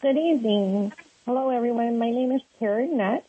[0.00, 0.92] Good evening.
[1.26, 1.98] Hello, everyone.
[1.98, 3.24] My name is Karen Nutt.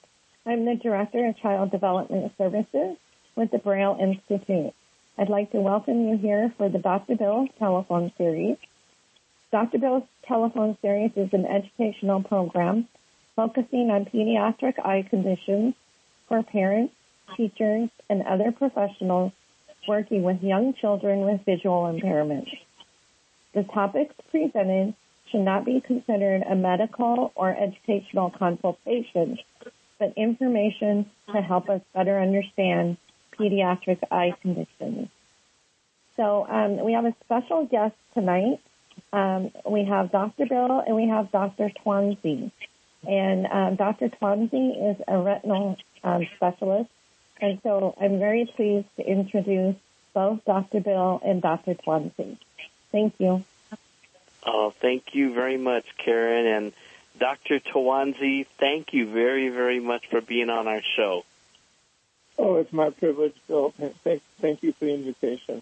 [0.45, 2.95] I'm the Director of Child Development Services
[3.35, 4.75] with the Braille Institute.
[5.17, 7.15] I'd like to welcome you here for the Dr.
[7.15, 8.57] Bill telephone series.
[9.51, 9.79] Dr.
[9.79, 12.87] Bill's telephone series is an educational program
[13.35, 15.73] focusing on pediatric eye conditions
[16.27, 16.93] for parents,
[17.35, 19.31] teachers, and other professionals
[19.87, 22.55] working with young children with visual impairments.
[23.55, 24.93] The topics presented
[25.31, 29.37] should not be considered a medical or educational consultation,
[29.97, 32.97] but information to help us better understand
[33.37, 35.09] pediatric eye conditions.
[36.15, 38.59] So um, we have a special guest tonight.
[39.13, 40.45] Um, we have Dr.
[40.45, 41.69] Bill and we have Dr.
[41.69, 42.51] Tawansy.
[43.07, 44.09] And um, Dr.
[44.09, 46.89] Tawansy is a retinal um, specialist.
[47.39, 49.75] And so I'm very pleased to introduce
[50.13, 50.81] both Dr.
[50.81, 51.75] Bill and Dr.
[51.75, 52.37] Tawansy.
[52.91, 53.45] Thank you.
[54.45, 56.47] Oh, thank you very much, Karen.
[56.47, 56.73] And
[57.19, 57.59] Dr.
[57.59, 61.25] Tawansy, thank you very, very much for being on our show.
[62.37, 63.73] Oh, it's my privilege, Bill.
[64.03, 65.61] Thank, thank you for the invitation.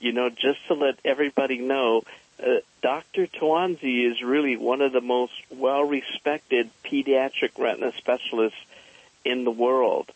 [0.00, 2.02] You know, just to let everybody know,
[2.42, 3.26] uh, Dr.
[3.26, 8.58] Tawansy is really one of the most well-respected pediatric retina specialists
[9.24, 10.10] in the world.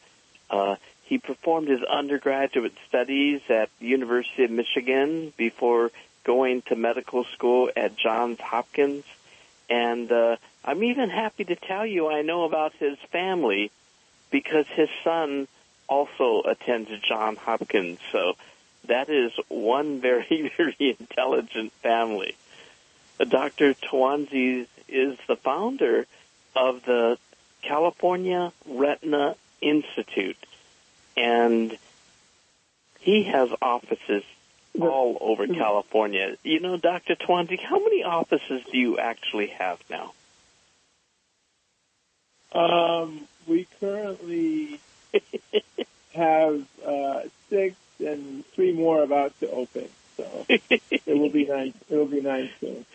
[0.51, 5.93] Uh, he performed his undergraduate studies at the University of Michigan before
[6.27, 9.05] going to medical school at Johns Hopkins.
[9.71, 13.71] And uh, I'm even happy to tell you I know about his family
[14.31, 15.47] because his son
[15.89, 18.01] also attends Johns Hopkins.
[18.11, 18.35] So
[18.89, 22.35] that is one very, very intelligent family.
[23.21, 23.75] Uh, Dr.
[23.75, 26.07] Tawansy is the founder
[26.57, 27.19] of the
[27.63, 30.37] California Retina Institute.
[31.17, 31.79] And
[32.99, 34.25] he has offices
[34.81, 36.37] all over California.
[36.43, 37.17] You know, Dr.
[37.17, 40.13] Tawansy, how many offices do you actually have now?
[42.53, 44.81] Um, we currently
[46.15, 49.89] have uh, six and three more about to open.
[50.17, 51.75] So it will be nine.
[51.91, 52.87] It will be nine soon.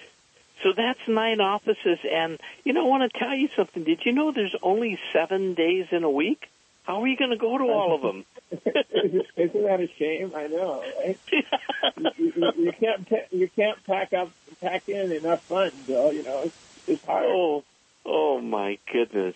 [0.63, 3.83] So that's nine offices, and you know, I want to tell you something.
[3.83, 6.50] Did you know there's only seven days in a week?
[6.83, 8.25] How are you going to go to all of them?
[8.51, 10.33] Isn't that a shame?
[10.35, 10.83] I know.
[10.99, 11.17] Right?
[12.17, 16.11] you, you, you, can't you can't pack up pack in enough funds, Bill.
[16.11, 17.25] You know, it's, it's hard.
[17.27, 17.63] Oh,
[18.05, 19.35] oh my goodness.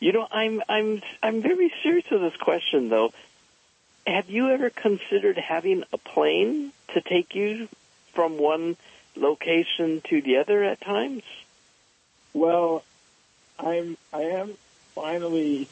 [0.00, 3.12] You know, I'm I'm I'm very serious with this question though.
[4.06, 7.68] Have you ever considered having a plane to take you
[8.12, 8.76] from one
[9.16, 11.22] location to the other at times?
[12.34, 12.84] Well,
[13.58, 14.54] I'm I am
[14.94, 15.68] finally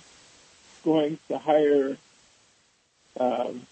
[0.85, 1.97] going to hire
[3.19, 3.67] um,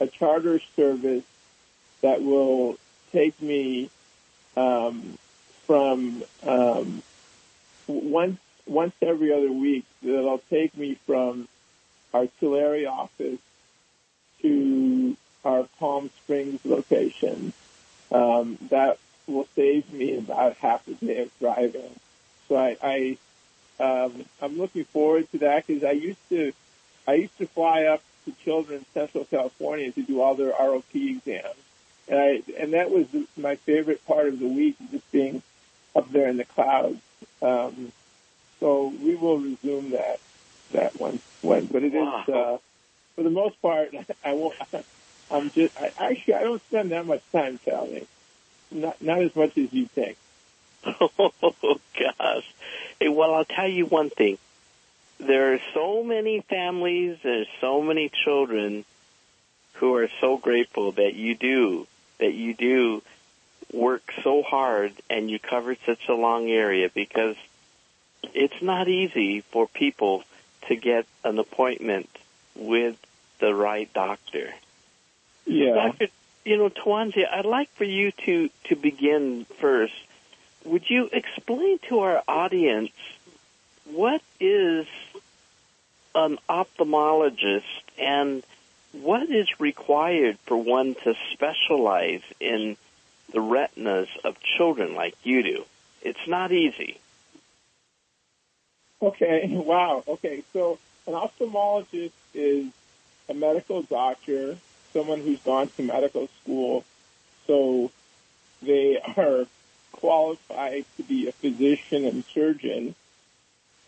[0.00, 1.24] a charter service
[2.02, 2.76] that will
[3.12, 3.90] take me
[4.56, 5.18] um,
[5.66, 7.02] from um,
[7.86, 9.84] once once every other week.
[10.02, 11.48] That'll take me from
[12.12, 13.38] our Tulare office
[14.42, 17.52] to our Palm Springs location.
[18.10, 21.90] Um, that will save me about half a day of driving.
[22.48, 23.18] So I, I
[23.78, 26.52] um, I'm looking forward to that because I used to
[27.06, 31.56] I used to fly up to Children's Central California to do all their ROP exams,
[32.08, 35.42] and I and that was my favorite part of the week, just being
[35.94, 37.00] up there in the clouds.
[37.42, 37.92] Um,
[38.60, 40.20] so we will resume that
[40.72, 42.22] that one when, but it wow.
[42.22, 42.58] is uh,
[43.14, 43.90] for the most part
[44.24, 44.54] I won't.
[45.30, 48.06] I'm just I, actually I don't spend that much time traveling,
[48.70, 50.16] not not as much as you think.
[50.86, 52.54] Oh gosh.
[53.00, 54.38] Hey, well, I'll tell you one thing.
[55.18, 58.84] There are so many families, there's so many children
[59.74, 61.86] who are so grateful that you do,
[62.18, 63.02] that you do
[63.72, 67.36] work so hard and you cover such a long area because
[68.34, 70.22] it's not easy for people
[70.68, 72.08] to get an appointment
[72.54, 72.96] with
[73.38, 74.52] the right doctor.
[75.46, 75.74] Yeah.
[75.74, 76.08] Doctor,
[76.44, 79.94] you know, Tawansy, I'd like for you to, to begin first
[80.66, 82.92] would you explain to our audience
[83.84, 84.86] what is
[86.14, 87.62] an ophthalmologist
[87.98, 88.42] and
[88.92, 92.76] what is required for one to specialize in
[93.32, 95.64] the retinas of children like you do?
[96.02, 96.98] It's not easy.
[99.00, 100.02] Okay, wow.
[100.06, 102.66] Okay, so an ophthalmologist is
[103.28, 104.56] a medical doctor,
[104.92, 106.84] someone who's gone to medical school.
[107.46, 107.90] So
[108.62, 109.46] they are
[109.96, 112.94] qualified to be a physician and surgeon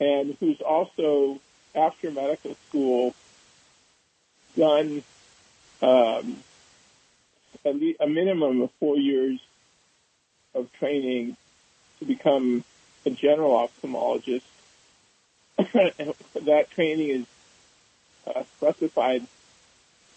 [0.00, 1.40] and who's also,
[1.74, 3.14] after medical school,
[4.56, 5.02] done
[5.82, 6.36] um,
[7.64, 9.40] a minimum of four years
[10.54, 11.36] of training
[11.98, 12.64] to become
[13.04, 14.42] a general ophthalmologist.
[15.58, 17.26] that training is
[18.26, 19.26] uh, specified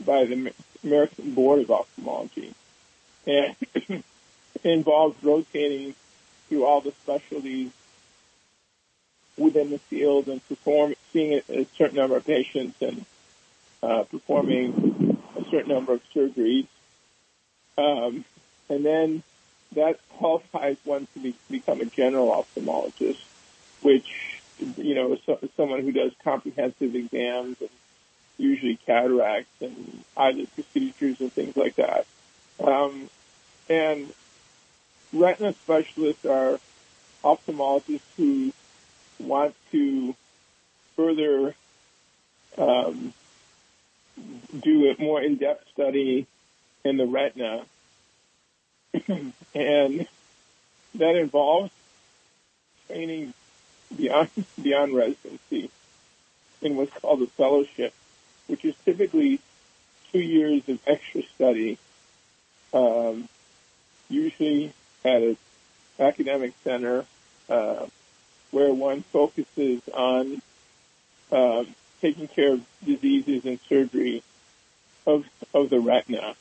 [0.06, 0.54] by the
[0.84, 2.54] American Board of Ophthalmology
[3.26, 3.56] and
[4.64, 5.96] involves rotating
[6.48, 7.72] through all the specialties
[9.38, 13.06] within the field and perform seeing a, certain number of patients and
[13.82, 16.68] uh, performing a certain number of surgeries.
[17.78, 18.26] Um,
[18.70, 19.24] and then
[19.74, 23.24] that qualifies one to be, become a general ophthalmologist,
[23.82, 24.42] which,
[24.78, 27.70] you know, so, someone who does comprehensive exams and
[28.38, 32.06] usually cataracts and eyelid procedures and things like that.
[32.64, 33.10] Um,
[33.70, 34.12] and
[35.14, 36.60] retina specialists are
[37.24, 38.52] ophthalmologists who
[39.20, 40.16] want to
[40.96, 41.56] further
[42.58, 43.14] um,
[44.60, 46.28] do a more in-depth study
[46.84, 47.64] in the retina,
[49.56, 50.08] and
[50.96, 51.72] that involves
[52.88, 53.34] training
[53.96, 54.30] beyond
[54.62, 55.70] beyond residency
[56.62, 57.94] in what's called a fellowship,
[58.48, 59.40] which is typically
[60.12, 61.78] two years of extra study,
[62.74, 63.28] um,
[64.10, 65.38] usually at an
[66.00, 67.06] academic center
[67.50, 67.86] uh,
[68.52, 70.42] where one focuses on
[71.32, 71.64] uh,
[72.02, 74.24] taking care of diseases and surgery
[75.06, 76.36] of of the retina,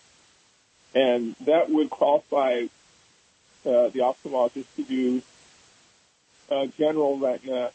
[0.94, 2.66] and that would qualify
[3.64, 5.22] uh, the ophthalmologist to do
[6.50, 7.70] uh, general retina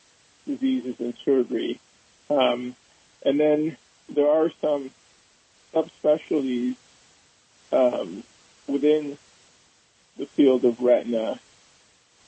[0.46, 1.80] diseases and surgery.
[2.30, 2.76] Um,
[3.24, 3.78] and then
[4.10, 4.92] there are some
[5.74, 6.76] subspecialties
[7.72, 8.24] um,
[8.68, 9.18] within
[10.18, 11.40] the field of retina,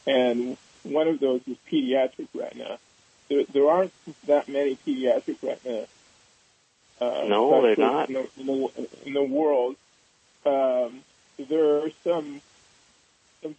[0.06, 2.80] and one of those is pediatric retina.
[3.30, 3.94] There, there aren't
[4.26, 5.86] that many pediatric retina.
[7.00, 9.76] Uh, no, they're not in the, in the, in the world.
[10.46, 11.02] Um,
[11.38, 12.42] there are some,
[13.44, 13.56] some,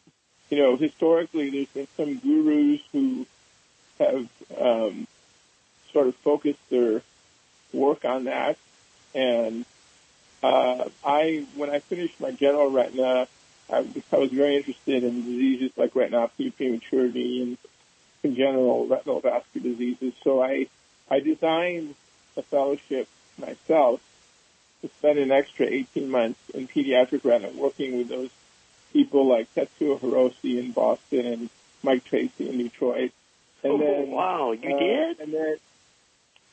[0.51, 3.27] you know, historically there's been some gurus who
[3.99, 4.29] have
[4.59, 5.07] um,
[5.93, 7.03] sort of focused their
[7.73, 8.57] work on that,
[9.15, 9.65] and
[10.43, 13.29] uh, I, when I finished my general retina,
[13.71, 17.59] I, I was very interested in diseases like retinopathy, prematurity, and
[18.23, 20.15] congenital retinal vascular diseases.
[20.23, 20.67] So I,
[21.11, 21.95] I designed
[22.37, 24.01] a fellowship myself
[24.83, 28.31] to spend an extra 18 months in pediatric retina working with those
[28.93, 31.51] people like Tetsuo Hirose in Boston and
[31.83, 33.13] Mike Trese in Detroit.
[33.63, 35.21] And oh, then, wow, you uh, did?
[35.21, 35.57] And then,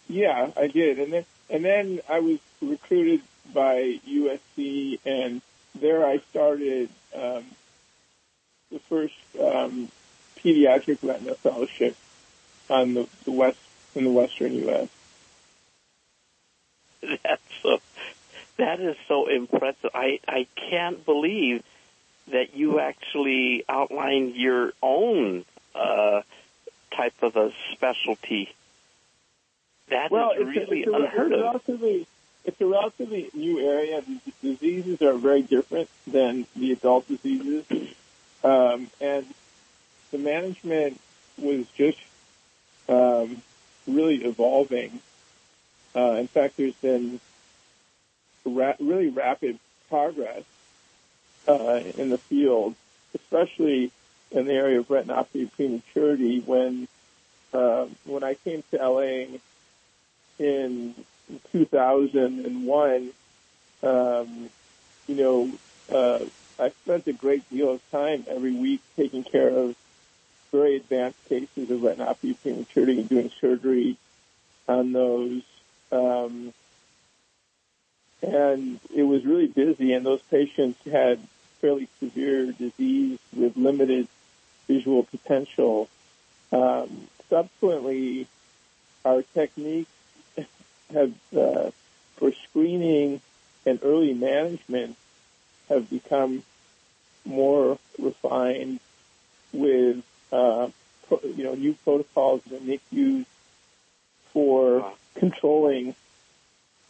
[0.09, 1.00] yeah, I did.
[1.00, 3.21] And then, and then I was recruited
[3.53, 5.41] by USC and
[5.79, 7.45] there I started um,
[8.71, 9.89] the first um,
[10.38, 11.95] pediatric retina fellowship
[12.69, 13.57] on the, the west
[13.95, 14.89] in the western U.S.
[17.01, 17.79] That's so.
[18.57, 19.91] That is so impressive.
[19.94, 21.63] I I can't believe
[22.31, 25.45] that you actually outlined your own
[25.75, 26.21] uh,
[26.95, 28.53] type of a specialty.
[29.89, 32.07] That well, is it's really a, it's a, unheard it's of.
[32.45, 34.01] It's a relatively new area.
[34.01, 37.65] The diseases are very different than the adult diseases,
[38.44, 39.25] um, and
[40.12, 41.00] the management
[41.39, 41.97] was just
[42.88, 43.42] um,
[43.88, 45.00] really evolving.
[45.95, 47.19] Uh, in fact, there's been
[48.45, 49.57] ra- really rapid
[49.89, 50.44] progress
[51.48, 52.75] uh, in the field,
[53.15, 53.91] especially
[54.31, 56.41] in the area of retinopathy of prematurity.
[56.41, 56.88] When
[57.53, 59.38] uh, when I came to LA
[60.38, 60.93] in
[61.51, 63.10] 2001,
[63.84, 64.50] um,
[65.08, 65.51] you know,
[65.91, 66.25] uh,
[66.60, 69.75] I spent a great deal of time every week taking care of
[70.51, 73.98] very advanced cases of retinopathy prematurity and doing surgery
[74.67, 75.41] on those.
[75.91, 76.53] Um,
[78.22, 81.20] and it was really busy, and those patients had
[81.62, 84.08] fairly severe disease with limited
[84.67, 85.89] visual potential.
[86.51, 88.27] Um, subsequently,
[89.03, 89.91] our techniques
[90.94, 91.72] have, uh,
[92.18, 93.22] for screening
[93.65, 94.96] and early management,
[95.70, 96.44] have become
[97.25, 98.80] more refined
[99.51, 100.68] with uh,
[101.24, 103.25] you know new protocols that NICU
[104.32, 105.96] for controlling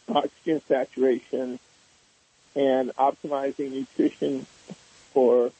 [0.08, 1.58] oxygen saturation
[2.54, 4.46] and optimizing nutrition
[5.12, 5.50] for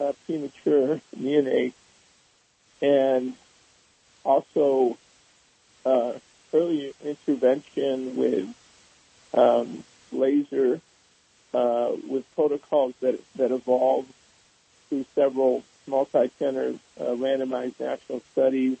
[0.00, 1.72] uh, premature neonates,
[2.82, 3.34] and
[4.24, 4.96] also
[5.84, 6.12] uh,
[6.52, 8.54] early intervention with
[9.34, 10.80] um, laser
[11.54, 14.12] uh, with protocols that that evolved
[14.88, 18.76] through several multi-center uh, randomized national studies,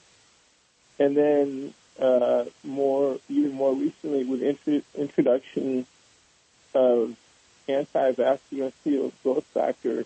[0.98, 5.86] and then uh, more even more recently with intro- introduction
[6.74, 7.16] of
[7.68, 8.72] anti-vascular
[9.22, 10.04] growth factor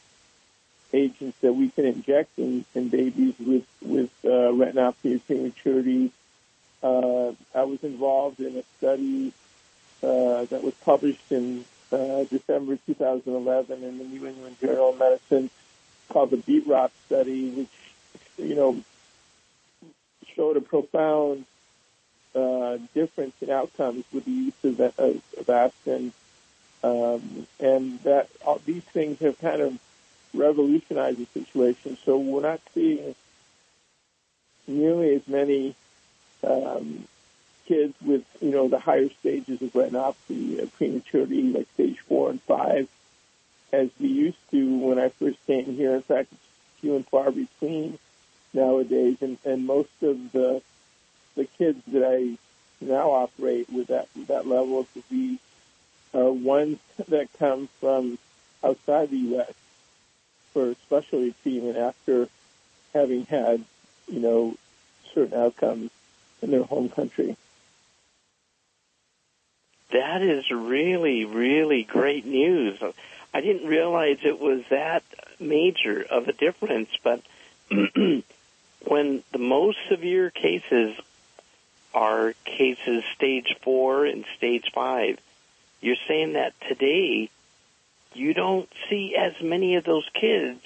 [0.92, 6.12] agents that we can inject in, in babies with with uh, retinopathy of prematurity.
[6.82, 9.32] Uh, I was involved in a study
[10.02, 15.50] uh, that was published in uh, December 2011 in the New England Journal of Medicine
[16.08, 17.68] called the BEAT-ROP study, which,
[18.38, 18.82] you know,
[20.34, 21.44] showed a profound
[22.34, 25.72] uh, difference in outcomes with the use of, of, of
[26.82, 29.78] Um, and that all, these things have kind of
[30.32, 31.98] revolutionized the situation.
[32.04, 33.14] So we're not seeing
[34.66, 35.74] nearly as many
[36.44, 37.06] um,
[37.66, 42.42] kids with, you know, the higher stages of retinopathy, uh, prematurity, like stage four and
[42.42, 42.88] five,
[43.72, 45.94] as we used to when I first came here.
[45.94, 47.98] In fact, it's few and far between
[48.52, 50.62] nowadays, and, and most of the
[51.36, 52.36] the kids that I
[52.84, 55.38] now operate with that that level of disease
[56.12, 56.78] are ones
[57.08, 58.18] that come from
[58.64, 59.52] outside the U.S.
[60.52, 62.28] for specialty treatment after
[62.92, 63.64] having had,
[64.08, 64.56] you know,
[65.14, 65.90] certain outcomes
[66.42, 67.36] in their home country.
[69.92, 72.80] That is really, really great news.
[73.34, 75.02] I didn't realize it was that
[75.38, 77.22] major of a difference, but
[77.70, 78.22] when
[79.32, 80.96] the most severe cases
[81.92, 85.18] are cases stage four and stage five,
[85.80, 87.30] you're saying that today
[88.14, 90.60] you don't see as many of those kids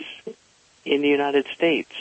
[0.85, 1.93] in the United States.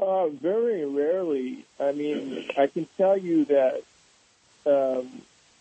[0.00, 1.62] Uh, very rarely.
[1.78, 3.82] I mean, I can tell you that,
[4.64, 5.10] um,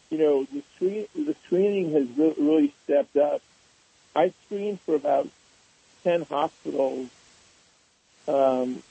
[0.09, 3.41] you know, the, screen, the screening has re- really stepped up.
[4.15, 5.27] I screened for about
[6.05, 7.09] 10 hospitals
[8.29, 8.81] um,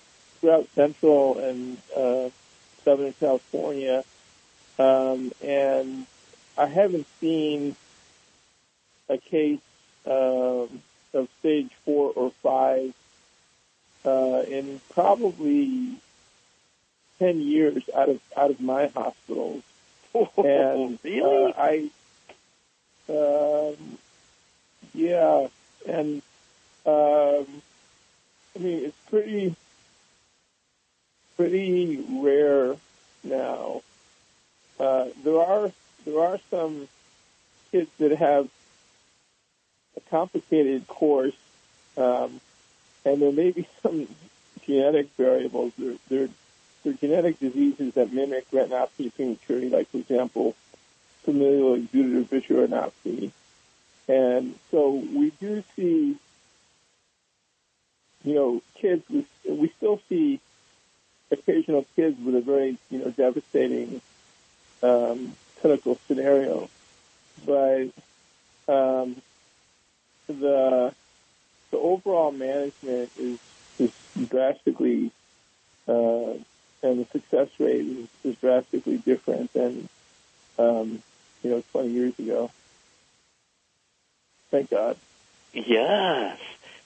[0.40, 2.28] throughout Central and uh,
[2.84, 4.04] Southern California,
[4.78, 6.06] um, and
[6.58, 7.74] I haven't seen
[9.08, 9.60] a case
[10.04, 10.82] um,
[11.14, 12.92] of stage four or five
[14.04, 14.80] uh, in
[15.18, 15.96] probably
[17.18, 19.62] ten years out of out of my hospitals.
[20.14, 21.52] and really?
[21.52, 21.90] uh, I,
[23.08, 23.98] um,
[24.94, 25.48] yeah,
[25.86, 26.22] and
[26.86, 27.46] um,
[28.54, 29.54] I mean it's pretty
[31.36, 32.76] pretty rare
[33.24, 33.82] now.
[34.78, 35.70] Uh, there are
[36.04, 36.88] there are some
[37.72, 38.48] kids that have
[39.96, 41.34] a complicated course
[41.96, 42.40] um,
[43.04, 44.06] and there may be some
[44.64, 45.72] genetic variables.
[45.76, 46.28] There, there,
[46.84, 50.54] there are genetic diseases that mimic retinopathy prematurity, like, for example,
[51.24, 53.32] familial exudative vitreoretinopathy.
[54.06, 56.16] And so we do see,
[58.24, 60.40] you know, kids with, we still see
[61.30, 64.00] occasional kids with a very, you know, devastating
[64.82, 66.70] um, clinical scenario.
[67.44, 67.88] But
[68.66, 69.16] um,
[70.26, 70.94] the
[71.70, 73.38] the overall management is
[73.78, 73.92] is
[74.28, 75.10] drastically
[75.86, 76.32] uh,
[76.82, 79.88] and the success rate is, is drastically different than
[80.58, 81.02] um,
[81.42, 82.50] you know 20 years ago.
[84.50, 84.96] Thank God.
[85.52, 86.38] Yes.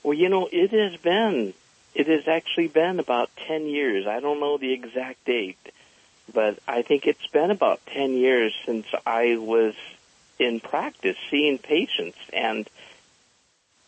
[0.02, 1.54] Well, you know, it has been
[1.94, 4.06] it has actually been about 10 years.
[4.06, 5.58] I don't know the exact date,
[6.32, 9.75] but I think it's been about 10 years since I was
[10.38, 12.68] in practice seeing patients and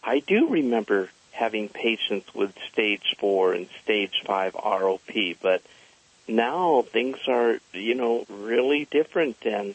[0.05, 5.63] I do remember having patients with stage four and stage five ROP, but
[6.29, 9.75] now things are, you know, really different and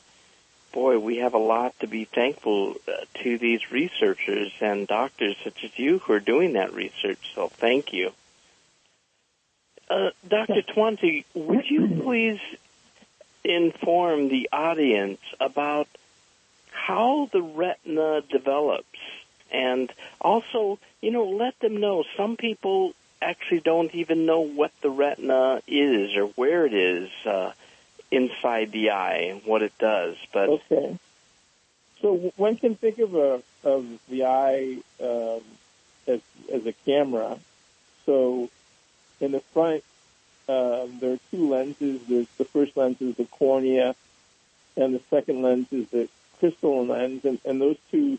[0.72, 5.64] boy, we have a lot to be thankful uh, to these researchers and doctors such
[5.64, 7.32] as you who are doing that research.
[7.36, 8.12] So thank you.
[9.90, 10.62] Uh, Dr.
[10.62, 12.40] Tawansy, would you please
[13.44, 15.88] inform the audience about
[16.72, 19.00] how the retina develops
[19.52, 19.92] and
[20.22, 25.62] also, you know, let them know some people actually don't even know what the retina
[25.68, 27.52] is or where it is uh,
[28.12, 30.16] inside the eye and what it does.
[30.32, 30.98] But okay,
[32.02, 35.42] so one can think of a of the eye um,
[36.08, 37.38] as as a camera.
[38.06, 38.50] So
[39.20, 39.84] in the front,
[40.48, 42.02] um, there are two lenses.
[42.08, 43.96] There's the first lens is the cornea,
[44.78, 46.08] and the second lens is the
[46.40, 48.18] crystalline lens, and, and those two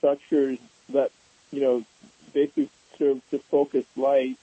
[0.00, 1.10] structures that,
[1.52, 1.84] you know,
[2.32, 4.36] basically serve to focus light.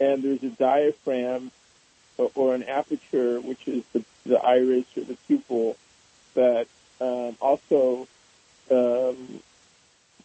[0.00, 1.52] And there's a diaphragm
[2.18, 5.76] or, or an aperture, which is the, the iris or the pupil
[6.34, 6.66] that
[7.00, 8.08] um, also
[8.70, 9.40] um,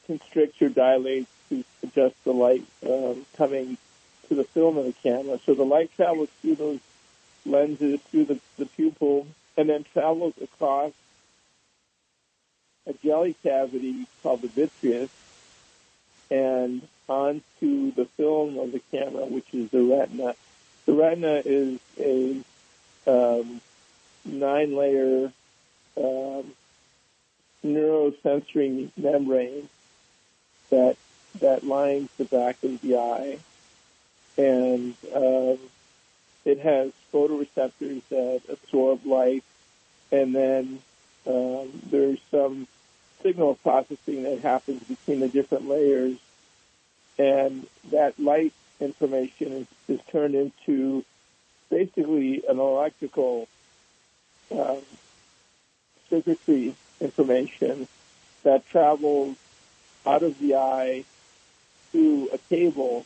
[0.08, 3.78] constricts or dilates to adjust the light um, coming
[4.28, 5.40] to the film of the camera.
[5.46, 6.80] So the light travels through those
[7.46, 10.94] lenses, through the, the pupil, and then travels across
[12.90, 15.12] a jelly cavity called the vitreous
[16.32, 20.36] and onto the film of the camera, which is the retina.
[20.86, 22.42] the retina is a
[23.08, 23.62] um,
[24.26, 25.32] nine-layer
[25.98, 26.44] um,
[27.66, 29.68] neurosensory membrane
[30.70, 30.98] that
[31.40, 33.38] that lines the back of the eye,
[34.38, 35.58] and um,
[36.44, 39.44] it has photoreceptors that absorb light,
[40.12, 40.80] and then
[41.28, 42.68] um, there's some
[43.22, 46.18] signal processing that happens between the different layers,
[47.18, 51.04] and that light information is, is turned into
[51.70, 53.48] basically an electrical
[54.52, 54.80] um,
[56.10, 57.88] circuitry information
[58.44, 59.36] that travels
[60.06, 61.04] out of the eye
[61.92, 63.06] to a cable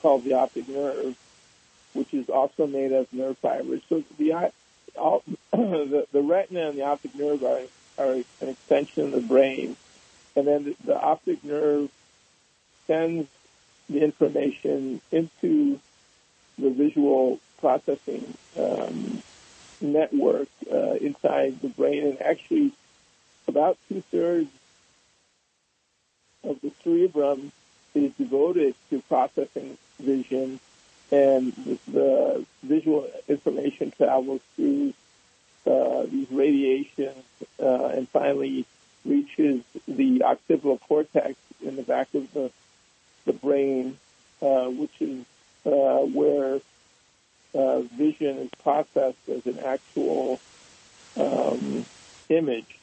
[0.00, 1.16] called the optic nerve,
[1.92, 3.80] which is also made of nerve fibers.
[3.88, 4.52] So the eye,
[4.96, 7.60] all, the, the retina and the optic nerve are,
[7.98, 9.76] are an extension of the brain,
[10.34, 11.90] and then the, optic nerve
[12.86, 13.28] sends
[13.88, 15.78] the information into
[16.58, 19.22] the visual processing um,
[19.80, 22.72] network uh, inside the brain, and actually
[23.48, 24.50] about two thirds
[26.44, 27.52] of the cerebrum
[27.94, 30.58] is devoted to processing vision,
[31.10, 31.52] and
[31.88, 34.94] the, visual information travels through
[35.64, 37.24] these radiations
[37.60, 38.66] uh, and finally
[39.04, 42.50] reaches the occipital cortex in the back of the
[43.24, 43.98] the brain,
[44.40, 45.24] uh, which is
[45.64, 46.60] uh, where
[47.54, 50.40] uh, vision is processed as an actual
[51.16, 51.84] um,
[52.28, 52.78] image.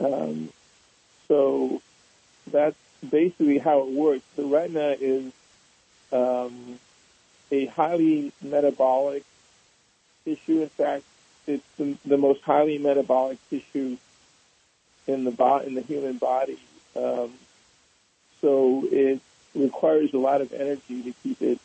[0.00, 0.50] Um,
[1.26, 1.80] so
[2.50, 2.76] that's
[3.08, 4.24] basically how it works.
[4.36, 5.32] The retina is
[6.12, 6.78] um,
[7.50, 9.24] a highly metabolic
[10.24, 10.62] tissue.
[10.62, 11.04] In fact,
[11.48, 13.96] it's the, the most highly metabolic tissue
[15.06, 16.58] in the bo- in the human body.
[16.94, 17.32] Um,
[18.40, 19.20] so it
[19.54, 21.58] requires a lot of energy to keep it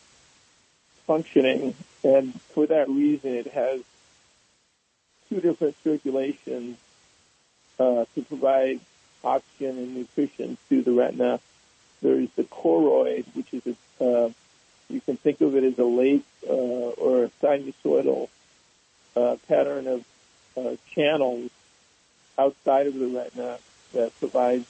[1.05, 3.81] functioning, and for that reason, it has
[5.29, 6.77] two different circulations
[7.77, 8.79] uh, to provide
[9.23, 11.39] oxygen and nutrition to the retina.
[12.01, 14.29] There's the choroid, which is a, uh,
[14.89, 18.29] you can think of it as a lake uh, or a sinusoidal
[19.15, 20.05] uh, pattern of
[20.57, 21.49] uh, channels
[22.37, 23.57] outside of the retina
[23.93, 24.65] that provides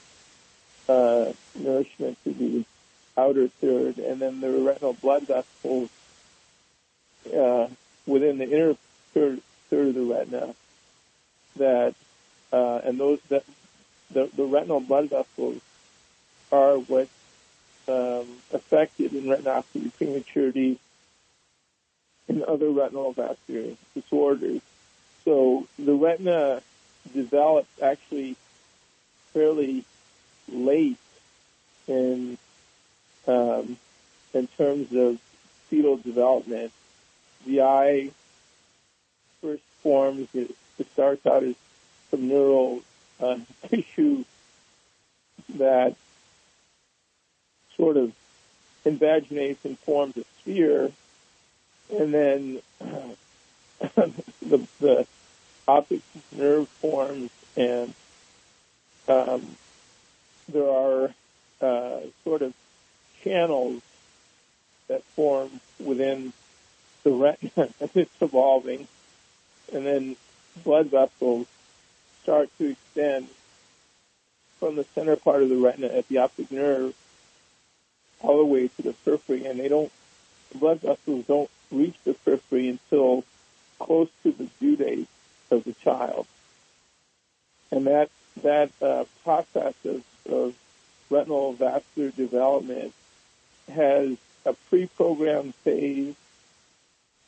[0.88, 2.64] uh, nourishment to the
[3.16, 5.88] outer third, and then the retinal blood vessels
[7.34, 7.68] uh,
[8.06, 8.76] within the inner
[9.12, 10.54] third, third of the retina
[11.56, 11.94] that,
[12.52, 13.44] uh, and those that
[14.10, 15.60] the, the retinal blood vessels
[16.52, 17.08] are what
[17.88, 20.78] um, affected in retinopathy prematurity
[22.28, 24.60] and other retinal vascular disorders.
[25.24, 26.62] So the retina
[27.12, 28.36] develops actually
[29.32, 29.84] fairly
[30.50, 30.98] late
[31.86, 32.38] in
[33.26, 33.76] um,
[34.32, 35.18] in terms of
[35.68, 36.72] fetal development.
[37.46, 38.10] The eye
[39.44, 40.28] first forms.
[40.34, 41.54] It, it starts out as
[42.10, 42.80] some neural
[43.20, 44.24] uh, tissue
[45.56, 45.94] that
[47.76, 48.12] sort of
[48.84, 50.90] invaginates and forms a sphere,
[51.90, 52.62] and then
[54.40, 55.06] the, the
[55.66, 56.00] optic
[56.32, 57.94] nerve forms, and
[59.08, 59.56] um,
[60.48, 61.14] there are
[61.60, 62.52] uh, sort of
[63.22, 63.82] channels
[64.88, 66.32] that form within
[67.02, 68.86] the retina as it's evolving,
[69.72, 70.16] and then
[70.62, 71.46] blood vessels
[72.22, 73.28] start to extend
[74.58, 76.94] from the center part of the retina at the optic nerve
[78.20, 79.92] all the way to the periphery, and they don't,
[80.52, 83.24] the blood vessels don't reach the periphery until
[83.78, 85.08] close to the due date
[85.50, 86.26] of the child.
[87.70, 88.10] And that,
[88.42, 90.54] that uh, process of, of
[91.10, 92.92] retinal vascular development
[93.72, 96.14] has a pre-programmed phase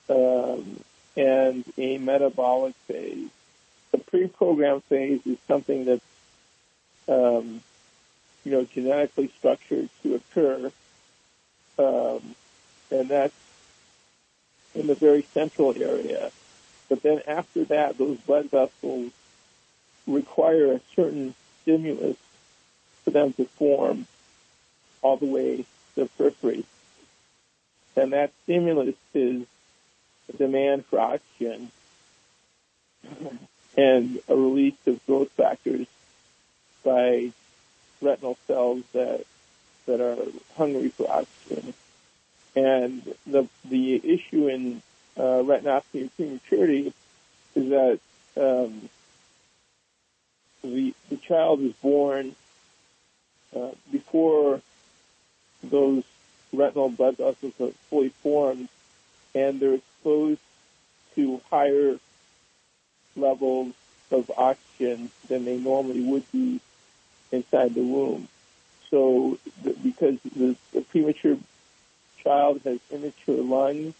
[0.08, 0.80] um,
[1.16, 3.30] and a metabolic phase
[3.96, 6.04] the pre-programmed phase is something that's,
[7.08, 7.62] um,
[8.44, 10.70] you know, genetically structured to occur,
[11.78, 12.34] um,
[12.90, 13.34] and that's
[14.76, 16.30] in the very central area.
[16.88, 19.10] But then after that, those blood vessels
[20.06, 22.16] require a certain stimulus
[23.04, 24.06] for them to form
[25.02, 26.64] all the way to the periphery.
[27.96, 29.46] And that stimulus is
[30.26, 31.70] the demand for oxygen
[33.76, 35.86] and a release of growth factors
[36.84, 37.32] by
[38.00, 39.24] retinal cells that
[39.86, 40.16] that are
[40.56, 41.72] hungry for oxygen.
[42.56, 44.82] And the the issue in
[45.16, 46.92] uh, retinopathy prematurity
[47.54, 48.00] is that
[48.36, 48.88] um,
[50.62, 52.34] the the child is born
[53.54, 54.62] uh, before
[55.62, 56.02] those
[56.52, 58.68] retinal blood vessels are fully formed,
[59.34, 60.40] and they're exposed
[61.14, 61.98] to higher
[63.16, 63.74] levels
[64.10, 66.60] of oxygen than they normally would be
[67.32, 68.28] inside the womb.
[68.90, 69.38] So,
[69.82, 71.36] because the, the premature
[72.26, 73.94] child has immature lungs,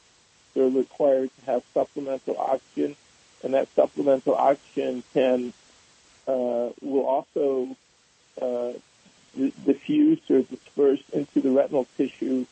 [0.54, 2.96] they're required to have supplemental oxygen,
[3.44, 5.52] and that supplemental oxygen can
[6.26, 7.76] uh, will also
[8.42, 8.72] uh,
[9.64, 12.46] diffuse or disperse into the retinal tissue,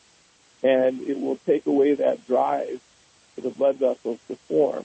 [0.62, 2.80] and it will take away that drive
[3.34, 4.84] for the blood vessels to form.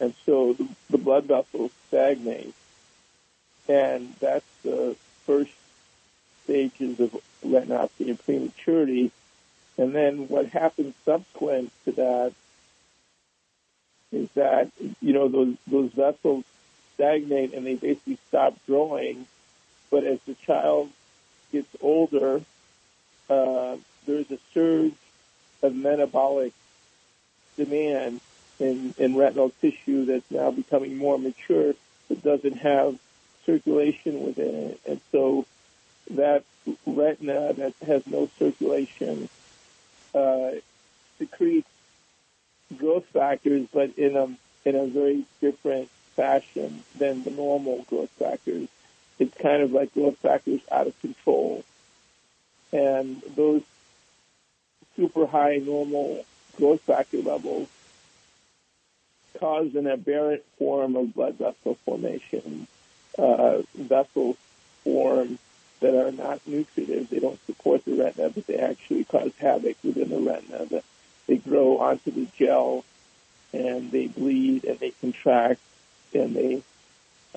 [0.00, 2.54] And so the, the blood vessels stagnate.
[3.68, 4.96] And that's the
[5.26, 5.52] first
[6.44, 9.10] stages of retinopathy and prematurity.
[9.76, 12.32] And then what happens subsequent to that
[14.12, 16.44] is that, you know, those, those vessels
[16.94, 19.26] stagnate and they basically stop growing.
[19.90, 20.90] But as the child
[21.50, 22.40] gets older,
[23.28, 24.94] uh, there's a surge
[25.62, 26.52] of metabolic
[27.56, 28.20] demand
[28.60, 31.74] in, in retinal tissue that's now becoming more mature
[32.08, 32.98] that doesn't have
[33.44, 34.80] circulation within it.
[34.86, 35.46] And so
[36.10, 36.44] that
[36.86, 39.28] retina that has no circulation
[40.14, 40.52] uh,
[41.18, 41.68] secretes
[42.76, 44.24] growth factors, but in a
[44.68, 48.68] in a very different fashion than the normal growth factors.
[49.18, 51.64] It's kind of like growth factors out of control,
[52.72, 53.62] and those
[54.96, 56.24] super high normal
[56.56, 57.68] growth factor levels
[59.38, 62.66] cause an aberrant form of blood vessel formation.
[63.18, 64.36] Uh, vessels
[64.82, 65.38] form
[65.84, 67.10] that are not nutritive.
[67.10, 70.82] They don't support the retina, but they actually cause havoc within the retina.
[71.26, 72.86] They grow onto the gel
[73.52, 75.60] and they bleed and they contract
[76.14, 76.62] and they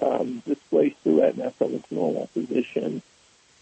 [0.01, 3.01] um, displace the retina from its normal position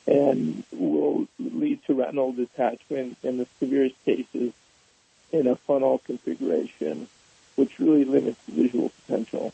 [0.05, 4.53] and will lead to retinal detachment in the severest cases
[5.31, 7.07] in a funnel configuration,
[7.55, 9.51] which really limits visual potential.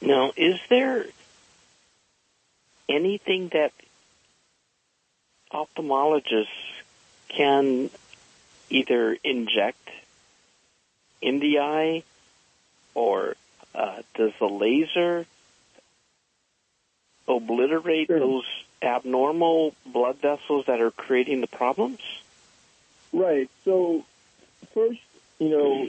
[0.00, 1.06] Now, is there
[2.88, 3.72] anything that
[5.52, 6.46] ophthalmologists
[7.28, 7.90] can
[8.70, 9.88] either inject
[11.20, 12.02] in the eye
[12.94, 13.34] or
[13.74, 15.26] uh, does the laser
[17.26, 18.18] obliterate Sure.
[18.18, 18.44] those
[18.80, 22.00] abnormal blood vessels that are creating the problems?
[23.12, 23.48] Right.
[23.64, 24.04] So
[24.74, 25.00] first,
[25.38, 25.88] you know,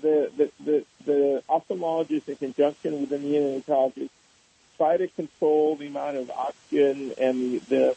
[0.00, 4.10] the the the, the ophthalmologist in conjunction with the neonatologist
[4.76, 7.96] try to control the amount of oxygen and the, the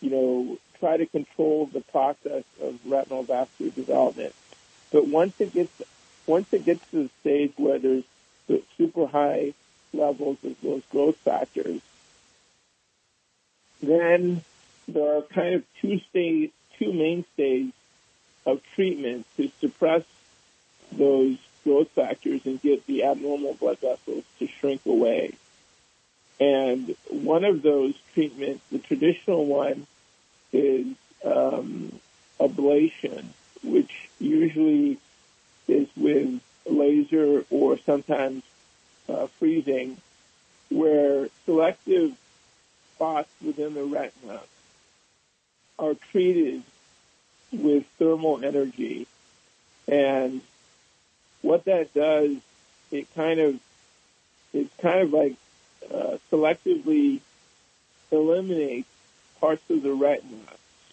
[0.00, 4.34] you know try to control the process of retinal vascular development.
[4.90, 5.82] But once it gets
[6.26, 8.04] once it gets to the stage where there's
[8.76, 9.54] super high
[9.92, 11.80] levels of those growth factors,
[13.82, 14.42] then
[14.88, 17.72] there are kind of two stage, two mainstays
[18.44, 20.02] of treatment to suppress
[20.96, 25.32] those growth factors and get the abnormal blood vessels to shrink away.
[26.40, 29.86] And one of those treatments, the traditional one,
[30.52, 30.86] is
[31.24, 32.00] um,
[32.40, 33.26] ablation,
[33.62, 34.98] which usually
[35.68, 38.42] is with laser or sometimes
[39.08, 39.98] uh, freezing,
[40.68, 42.16] where selective
[42.94, 44.40] spots within the retina
[45.78, 46.62] are treated
[47.52, 49.06] with thermal energy.
[49.86, 50.40] And
[51.42, 52.36] what that does,
[52.90, 53.60] it kind of,
[54.52, 55.34] it's kind of like
[55.92, 57.20] uh, selectively
[58.10, 58.88] eliminates
[59.40, 60.36] parts of the retina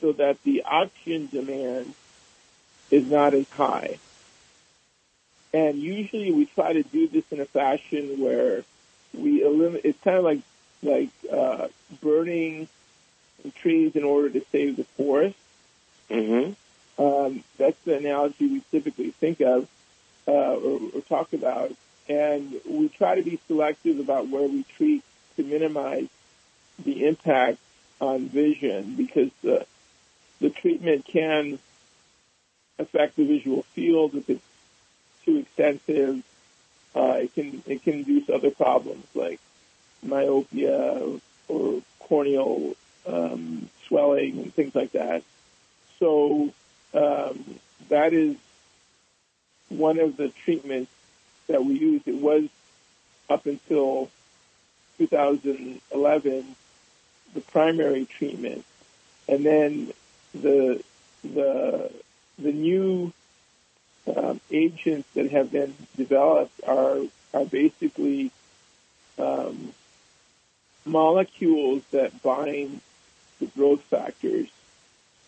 [0.01, 1.93] so that the oxygen demand
[2.89, 3.99] is not as high.
[5.53, 8.63] And usually we try to do this in a fashion where
[9.13, 10.41] we eliminate, it's kind of like,
[10.83, 11.67] like, uh,
[12.01, 12.67] burning
[13.55, 15.37] trees in order to save the forest.
[16.09, 17.03] Mm-hmm.
[17.03, 19.67] Um, that's the analogy we typically think of
[20.27, 21.71] uh, or, or talk about.
[22.07, 25.03] And we try to be selective about where we treat
[25.35, 26.07] to minimize
[26.83, 27.59] the impact
[28.01, 29.65] on vision because the,
[30.39, 31.59] the treatment can
[32.79, 34.45] affect the visual field if it's
[35.25, 36.23] too extensive.
[36.95, 39.39] Uh, it can it can induce other problems like
[40.01, 45.23] myopia or corneal um, swelling and things like that.
[45.99, 46.51] So
[46.93, 48.37] um, that is
[49.69, 50.91] one of the treatments
[51.47, 52.07] that we used.
[52.07, 52.47] It was
[53.29, 54.09] up until
[54.97, 56.55] 2011
[57.33, 58.65] the primary treatment,
[59.27, 59.93] and then
[60.33, 60.83] the
[61.23, 61.91] the
[62.37, 63.13] the new
[64.15, 66.99] um, agents that have been developed are
[67.33, 68.31] are basically
[69.17, 69.73] um,
[70.85, 72.81] molecules that bind
[73.39, 74.47] the growth factors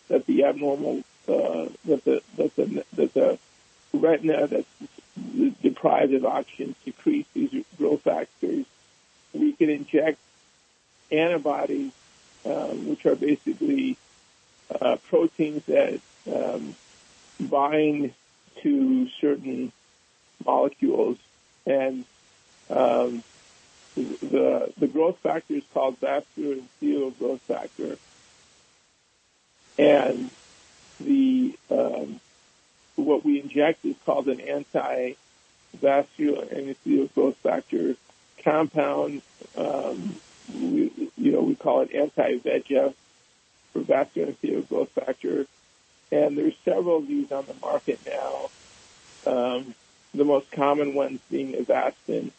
[0.07, 3.39] that the abnormal uh, that the that the that the
[3.93, 4.67] retina that's
[5.61, 8.65] deprived of oxygen secretes these growth factors.
[9.33, 10.17] We can inject
[11.11, 11.91] antibodies,
[12.45, 13.97] um, which are basically
[14.79, 15.99] uh, proteins that
[16.33, 16.75] um,
[17.39, 18.13] bind
[18.61, 19.71] to certain
[20.45, 21.17] molecules,
[21.65, 22.05] and
[22.69, 23.23] um,
[23.95, 27.97] the the growth factor is called vascular and endothelial growth factor,
[29.77, 30.29] and
[30.99, 32.20] the um,
[33.01, 37.95] what we inject is called an anti-vascular endothelial growth factor
[38.43, 39.21] compound.
[39.55, 40.15] Um,
[40.53, 42.93] we, you know, we call it anti-VEGF
[43.73, 45.45] for vascular endothelial growth factor,
[46.11, 48.49] and there's several of these on the market now.
[49.25, 49.75] Um,
[50.13, 52.31] the most common ones being Avastin,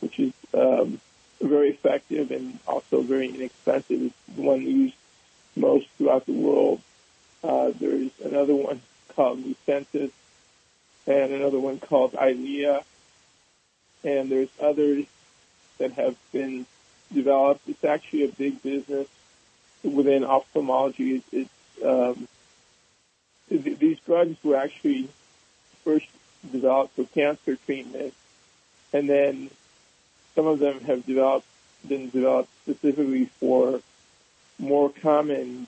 [0.00, 1.00] which is um,
[1.40, 4.02] very effective and also very inexpensive.
[4.02, 4.96] It's the one used
[5.56, 6.80] most throughout the world.
[7.42, 8.80] Uh, there's another one
[9.14, 10.10] called Lucentis
[11.06, 12.82] and another one called Eylea.
[14.02, 15.06] And there's others
[15.78, 16.66] that have been
[17.12, 17.68] developed.
[17.68, 19.08] It's actually a big business
[19.82, 21.22] within ophthalmology.
[21.32, 21.50] It's,
[21.84, 22.28] um,
[23.48, 25.08] these drugs were actually
[25.84, 26.06] first
[26.50, 28.14] developed for cancer treatment,
[28.92, 29.50] and then
[30.34, 31.46] some of them have developed
[31.86, 33.80] been developed specifically for
[34.58, 35.66] more common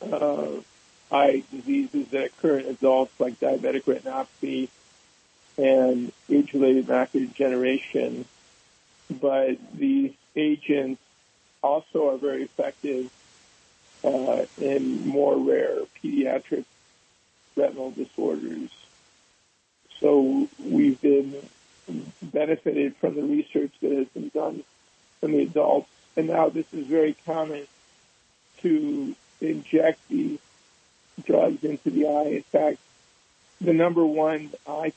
[0.00, 0.46] uh,
[1.12, 4.68] eye diseases that occur in adults, like diabetic retinopathy
[5.58, 8.24] and age-related macular degeneration.
[9.10, 11.02] But these agents
[11.62, 13.10] also are very effective
[14.04, 16.64] uh, in more rare pediatric
[17.56, 18.70] retinal disorders.
[19.98, 21.34] So we've been
[22.22, 24.64] benefited from the research that has been done
[25.22, 27.66] in the adults, and now this is very common
[28.62, 30.38] to inject these
[31.24, 32.28] drugs into the eye.
[32.36, 32.78] In fact,
[33.60, 34.92] the number one eye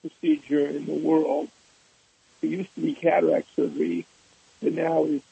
[0.00, 1.48] procedure in the world,
[2.42, 4.06] it used to be cataract surgery,
[4.62, 5.22] but now is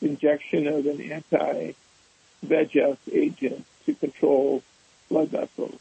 [0.00, 4.62] injection of an anti-VEGF agent to control
[5.08, 5.78] blood vessels.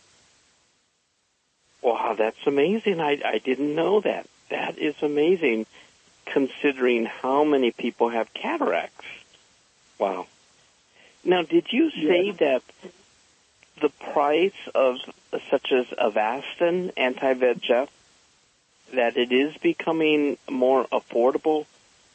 [1.81, 2.99] Wow, that's amazing.
[2.99, 4.27] I, I didn't know that.
[4.49, 5.65] That is amazing
[6.25, 9.05] considering how many people have cataracts.
[9.99, 10.27] Wow.
[11.23, 12.34] Now, did you say yeah.
[12.34, 12.63] that
[13.82, 14.98] the price of
[15.50, 17.90] such as Avastin, anti-VEGF,
[18.94, 21.66] that it is becoming more affordable?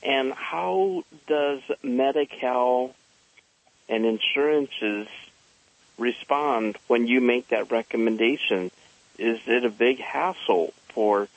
[0.02, 2.94] And how does Medi-Cal
[3.88, 5.08] and insurances
[5.98, 8.70] respond when you make that recommendation?
[9.18, 11.28] Is it a big hassle for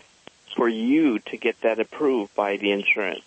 [0.55, 3.23] for you to get that approved by the insurance?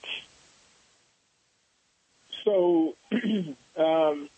[2.45, 2.95] So,
[3.77, 4.31] um,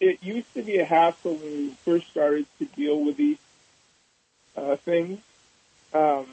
[0.00, 3.38] it used to be a hassle when we first started to deal with these
[4.56, 5.20] uh, things.
[5.92, 6.26] Um,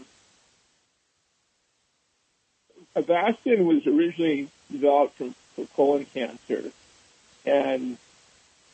[2.95, 6.71] Avastin was originally developed for, for colon cancer,
[7.45, 7.97] and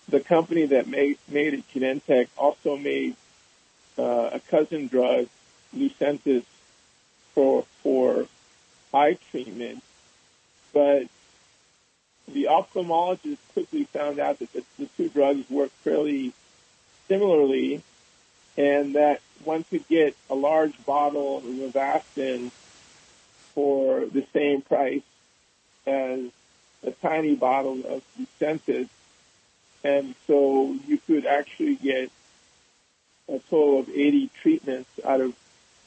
[0.07, 3.15] the company that made, made it, Genentech, also made
[3.97, 5.27] uh, a cousin drug,
[5.75, 6.43] Lucentis,
[7.33, 8.27] for for
[8.93, 9.83] eye treatment.
[10.73, 11.07] But
[12.27, 16.33] the ophthalmologist quickly found out that the, the two drugs work fairly
[17.07, 17.81] similarly,
[18.57, 22.51] and that one could get a large bottle of Avastin
[23.53, 25.01] for the same price
[25.85, 26.21] as
[26.83, 28.87] a tiny bottle of Lucentis.
[29.83, 32.09] And so you could actually get
[33.27, 35.35] a total of 80 treatments out of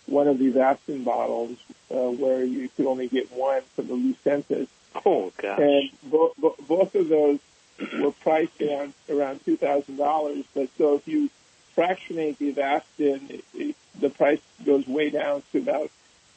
[0.07, 1.57] one of these Avastin bottles,
[1.91, 4.69] uh, where you could only get one for the Lucentis.
[5.05, 5.59] Oh gosh!
[5.59, 7.39] And bo- bo- both of those
[8.01, 10.45] were priced around around two thousand dollars.
[10.55, 11.31] But so if you
[11.75, 15.91] fractionate the Avastin, it, it, the price goes way down to about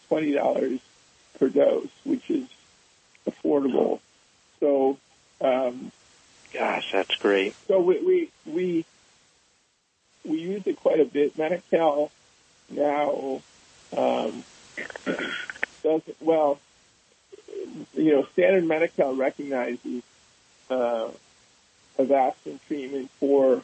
[0.08, 0.80] twenty dollars
[1.38, 2.48] per dose, which is
[3.28, 4.00] affordable.
[4.60, 4.98] So,
[5.42, 5.92] um,
[6.54, 7.56] gosh, that's great.
[7.68, 8.86] So we we we,
[10.26, 11.38] we use it quite a bit.
[11.38, 12.12] Medi-Cal
[12.70, 13.42] now
[13.96, 14.44] um,
[15.84, 16.60] does well
[17.96, 20.04] you know, standard Medi-Cal recognizes
[20.70, 21.10] uh,
[21.98, 23.64] Avastin treatment for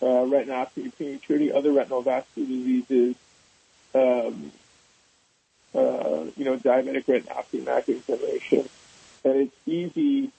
[0.00, 3.16] uh, retinopathy prematurity, other retinal vascular diseases,
[3.94, 4.52] um,
[5.74, 8.68] uh, you know, diabetic retinopathy, macular degeneration,
[9.24, 10.30] and it's easy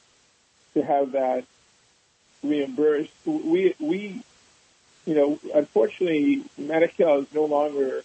[0.74, 1.46] to have that
[2.44, 3.12] reimbursed.
[3.26, 4.22] We we
[5.06, 8.04] you know, unfortunately, Medi-Cal is no longer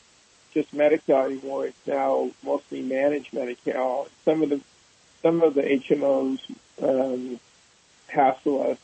[0.59, 1.67] just Medi-Cal anymore.
[1.67, 4.09] It's now mostly managed Medi-Cal.
[4.25, 4.61] Some of the
[5.23, 6.41] some of the HMOs
[6.83, 7.41] um,
[8.09, 8.79] hassle us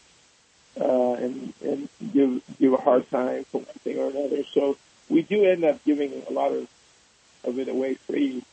[0.80, 4.44] uh, and and give give a hard time for one thing or another.
[4.52, 4.76] So
[5.08, 6.68] we do end up giving a lot of
[7.42, 8.44] of it away free.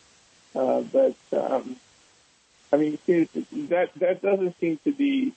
[0.55, 1.75] Uh, but um,
[2.73, 5.33] I mean, that that doesn't seem to be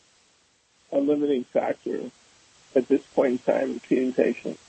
[0.91, 2.11] a limiting factor
[2.75, 4.64] at this point in time in treating patients.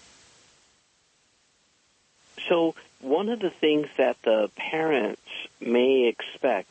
[2.48, 5.22] So one of the things that the parents
[5.60, 6.70] may expect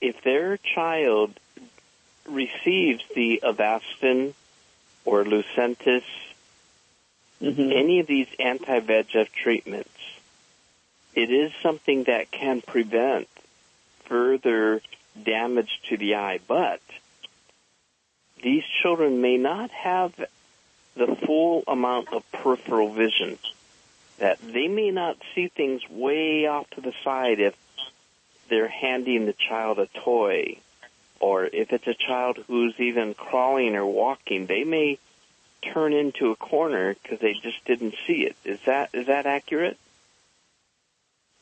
[0.00, 1.38] if their child
[2.26, 4.34] receives the Avastin
[5.04, 6.04] or Lucentis,
[7.42, 7.72] mm-hmm.
[7.72, 9.90] any of these anti-VEGF treatments,
[11.14, 13.28] it is something that can prevent
[14.04, 14.80] further
[15.20, 16.80] damage to the eye, but
[18.42, 20.14] these children may not have
[20.94, 23.38] the full amount of peripheral vision.
[24.18, 27.54] That they may not see things way off to the side if
[28.48, 30.58] they're handing the child a toy,
[31.20, 34.98] or if it's a child who's even crawling or walking, they may
[35.62, 38.36] turn into a corner because they just didn't see it.
[38.44, 39.76] Is that is that accurate?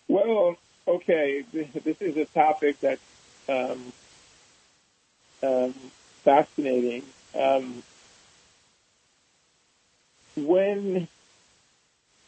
[0.09, 3.01] Well, okay, this is a topic that's
[3.49, 3.93] um,
[5.43, 5.75] um,
[6.23, 7.03] fascinating.
[7.35, 7.83] Um,
[10.37, 11.09] when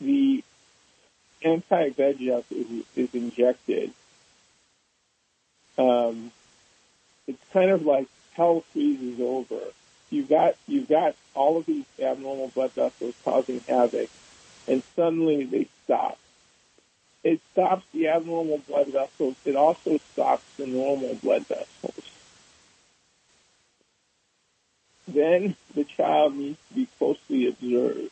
[0.01, 0.43] the
[1.43, 3.93] anti-VEGF is, is injected,
[5.77, 6.31] um,
[7.27, 9.61] it's kind of like hell freezes over.
[10.11, 14.09] You've got you've got all of these abnormal blood vessels causing havoc,
[14.67, 16.19] and suddenly they stop
[17.25, 19.37] it stops the abnormal blood vessels.
[19.45, 22.11] It also stops the normal blood vessels.
[25.07, 28.11] Then the child needs to be closely observed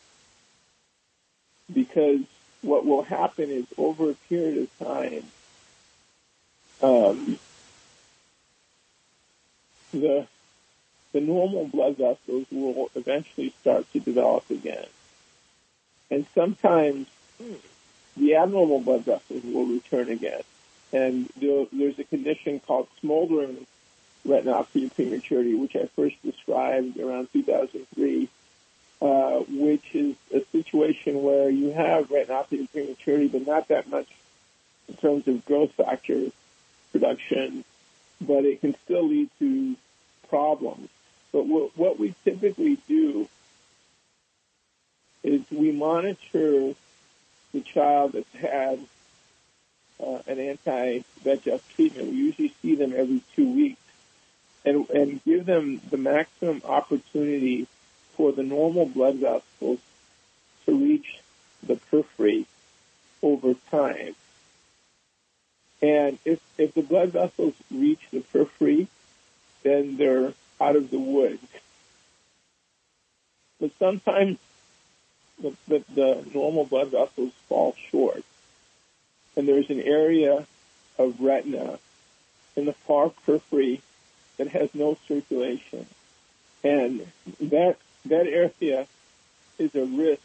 [1.73, 2.21] because
[2.63, 5.25] what will happen is over a period of time,
[6.83, 7.39] um,
[9.93, 10.27] the
[11.13, 14.85] the normal blood vessels will eventually start to develop again.
[16.11, 17.07] And sometimes
[18.17, 20.43] the abnormal blood vessels will return again.
[20.93, 23.67] And there's a condition called smoldering
[24.27, 28.29] retinopathy of prematurity, which I first described around 2003,
[29.01, 34.09] uh, which is a situation where you have retinopathy prematurity, but not that much
[34.89, 36.31] in terms of growth factor
[36.93, 37.65] production,
[38.21, 39.77] but it can still lead to
[40.29, 40.89] problems.
[41.33, 43.29] But what, what we typically do
[45.23, 46.75] is we monitor
[47.53, 48.79] the child that's had
[50.03, 53.81] uh, an anti-VEGF treatment, we usually see them every two weeks,
[54.65, 57.67] and, and give them the maximum opportunity
[58.17, 59.79] for the normal blood vessels
[60.65, 61.21] to reach
[61.63, 62.47] the periphery
[63.23, 64.15] over time.
[65.83, 68.89] And if, if the blood vessels reach the periphery,
[69.63, 71.47] then they're out of the woods.
[73.61, 74.39] But sometimes
[75.41, 78.25] the, the, the normal blood vessels fall short.
[79.37, 80.47] And there's an area
[80.99, 81.79] of retina
[82.57, 83.83] in the far periphery
[84.39, 85.87] that has no circulation.
[86.65, 87.07] And
[87.41, 87.77] that,
[88.09, 88.87] that area
[89.59, 90.23] is a risk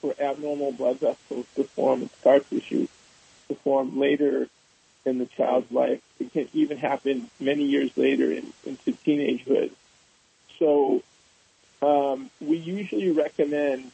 [0.00, 2.86] for abnormal blood vessels to form in scar tissue
[3.48, 4.48] to form later
[5.04, 6.00] in the child's life.
[6.18, 9.70] It can even happen many years later in, into teenagehood.
[10.58, 11.02] So
[11.82, 13.90] um, we usually recommend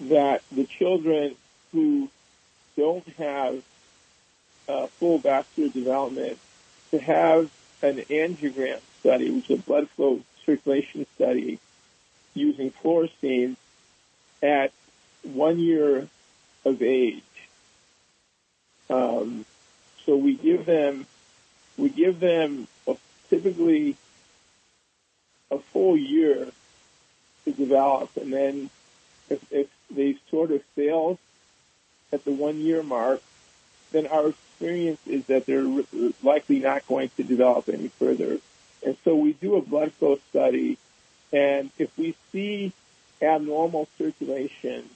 [0.00, 1.36] that the children
[1.72, 2.08] who
[2.76, 3.62] don't have
[4.68, 6.38] uh, full vascular development
[6.90, 7.50] to have
[7.82, 11.58] an angiogram study, which is a blood flow circulation study
[12.34, 13.56] using fluorescein
[14.42, 14.72] at
[15.22, 16.08] one year
[16.64, 17.22] of age.
[18.88, 19.44] Um,
[20.04, 21.06] so we give them
[21.76, 22.96] we give them a,
[23.28, 23.96] typically
[25.50, 26.48] a full year
[27.44, 28.70] to develop, and then
[29.28, 31.18] if, if they sort of fail
[32.12, 33.22] at the one year mark,
[33.92, 35.66] then our experience is that they're
[36.22, 38.38] likely not going to develop any further.
[38.84, 40.78] And so we do a blood flow study,
[41.32, 42.72] and if we see
[43.20, 44.88] abnormal circulation,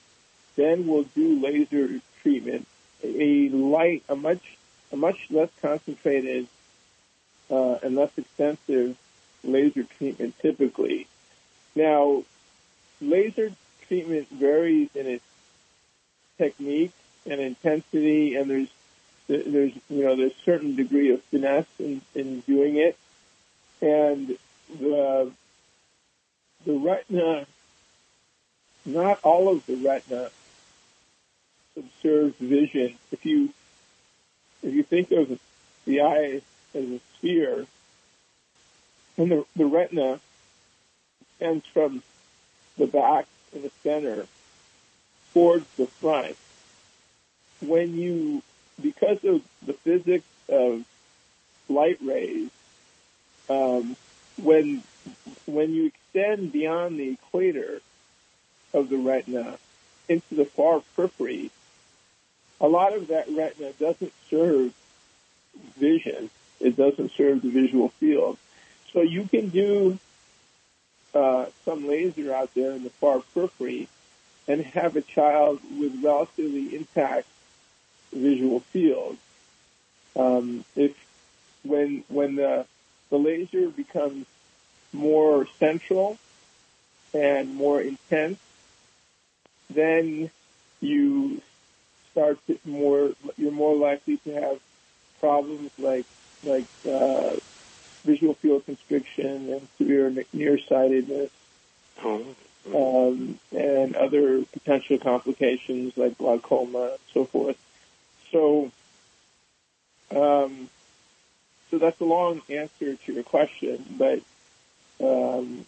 [0.55, 2.67] then we'll do laser treatment,
[3.03, 4.57] a light, a much,
[4.91, 6.47] a much less concentrated
[7.51, 8.97] uh, and less extensive
[9.43, 11.07] laser treatment typically.
[11.75, 12.23] Now,
[13.01, 13.51] laser
[13.87, 15.25] treatment varies in its
[16.37, 16.93] technique
[17.25, 18.69] and intensity, and there's
[19.27, 22.97] there's you know there's certain degree of finesse in, in doing it,
[23.81, 24.37] and
[24.79, 25.31] the
[26.65, 27.45] the retina,
[28.85, 30.29] not all of the retina
[31.77, 32.95] observes vision.
[33.11, 33.49] If you
[34.63, 35.39] if you think of
[35.85, 36.41] the eye
[36.73, 37.65] as a sphere,
[39.17, 40.19] and the, the retina
[41.21, 42.01] extends from
[42.77, 44.27] the back in the center
[45.33, 46.35] towards the front.
[47.61, 48.41] When you,
[48.81, 50.83] because of the physics of
[51.69, 52.49] light rays,
[53.49, 53.95] um,
[54.41, 54.83] when
[55.45, 57.81] when you extend beyond the equator
[58.73, 59.57] of the retina
[60.09, 61.51] into the far periphery,
[62.59, 64.73] a lot of that retina doesn't serve
[65.77, 66.29] vision.
[66.59, 68.37] It doesn't serve the visual field.
[68.93, 69.99] So you can do
[71.13, 73.87] uh, some laser out there in the far periphery
[74.47, 77.27] and have a child with relatively intact
[78.13, 79.17] visual field.
[80.15, 80.95] Um, if
[81.63, 82.65] when when the
[83.09, 84.25] the laser becomes
[84.93, 86.17] more central
[87.13, 88.39] and more intense,
[89.69, 90.29] then
[90.81, 91.41] you
[92.11, 94.59] start to more you're more likely to have
[95.19, 96.05] problems like
[96.43, 97.35] like uh,
[98.03, 101.31] visual field constriction and severe nearsightedness,
[102.03, 107.57] um, and other potential complications like glaucoma and so forth.
[108.31, 108.71] So,
[110.15, 110.69] um,
[111.71, 114.21] so that's a long answer to your question, but
[115.01, 115.65] um,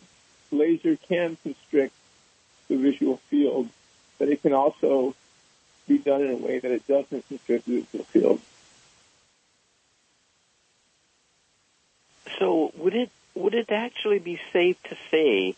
[0.51, 1.93] laser can constrict
[2.67, 3.69] the visual field,
[4.19, 5.15] but it can also
[5.87, 8.41] be done in a way that it doesn't constrict the visual field.
[12.39, 15.55] So would it would it actually be safe to say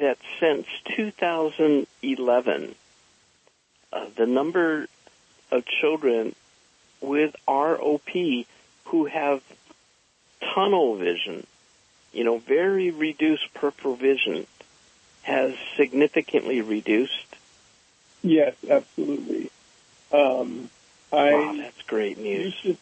[0.00, 0.66] that since
[0.96, 2.74] 2011,
[3.92, 4.86] uh, the number
[5.50, 6.34] of children
[7.00, 8.46] with ROP
[8.86, 9.42] who have
[10.54, 11.46] tunnel vision,
[12.12, 14.46] you know, very reduced peripheral vision,
[15.22, 17.36] has significantly reduced?
[18.22, 19.50] Yes, absolutely.
[20.12, 20.70] Um,
[21.12, 22.54] I, wow, that's great news.
[22.62, 22.80] Used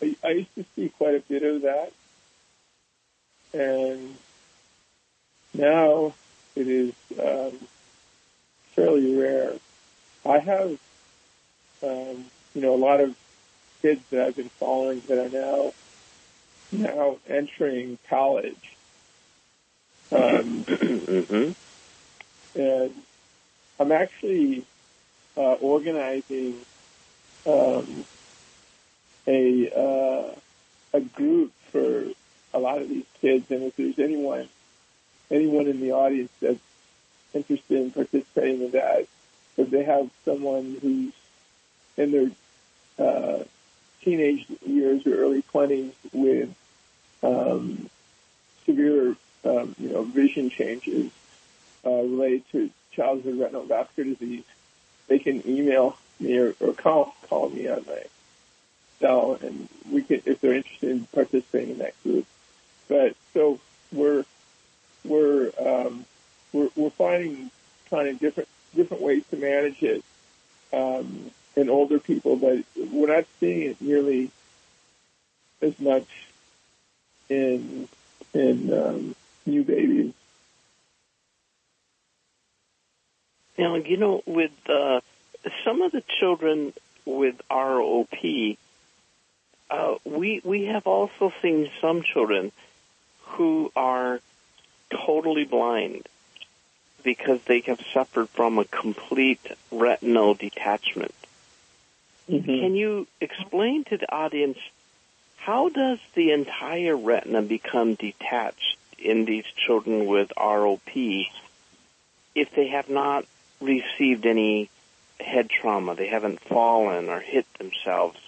[0.00, 1.92] to, I, I used to see quite a bit of that,
[3.54, 4.16] and
[5.54, 6.14] now
[6.56, 7.58] it is um,
[8.74, 9.52] fairly rare.
[10.26, 10.78] I have,
[11.82, 12.24] um,
[12.54, 13.16] you know, a lot of
[13.82, 15.72] kids that I've been following that are now
[16.70, 18.76] now entering college.
[20.10, 21.52] Um, mm-hmm.
[22.60, 22.94] And
[23.78, 24.64] I'm actually
[25.36, 26.56] uh, organizing
[27.46, 28.04] um,
[29.26, 30.34] a uh,
[30.92, 32.04] a group for
[32.54, 34.48] a lot of these kids, and if there's anyone
[35.30, 36.60] anyone in the audience that's
[37.34, 39.06] interested in participating in that,
[39.56, 41.12] if they have someone who's
[41.96, 42.30] in their
[43.06, 43.44] uh,
[44.02, 46.54] teenage years or early 20s with
[47.22, 47.88] um,
[48.64, 51.10] severe, um, you know, vision changes
[51.84, 54.44] uh, related to childhood retinal vascular disease,
[55.06, 58.02] they can email me or, or call call me on my
[58.98, 62.26] cell, and we can if they're interested in participating in that group.
[62.88, 63.60] But so
[63.92, 64.24] we're
[65.04, 66.04] we're um,
[66.52, 67.50] we're, we're finding
[67.90, 70.04] kind of different different ways to manage it
[70.72, 72.58] um, in older people, but
[72.92, 74.30] we're not seeing it nearly
[75.60, 76.06] as much
[77.28, 77.88] in
[78.32, 79.14] in um,
[79.46, 80.12] new babies.
[83.56, 85.00] Now, you know, with uh,
[85.64, 86.72] some of the children
[87.04, 88.56] with ROP,
[89.70, 92.52] uh, we we have also seen some children
[93.22, 94.20] who are
[94.90, 96.06] totally blind
[97.02, 101.14] because they have suffered from a complete retinal detachment.
[102.28, 102.44] Mm-hmm.
[102.44, 104.58] Can you explain to the audience
[105.36, 111.26] how does the entire retina become detached in these children with ROP
[112.34, 113.24] if they have not
[113.60, 114.68] received any
[115.18, 118.18] head trauma, they haven't fallen or hit themselves?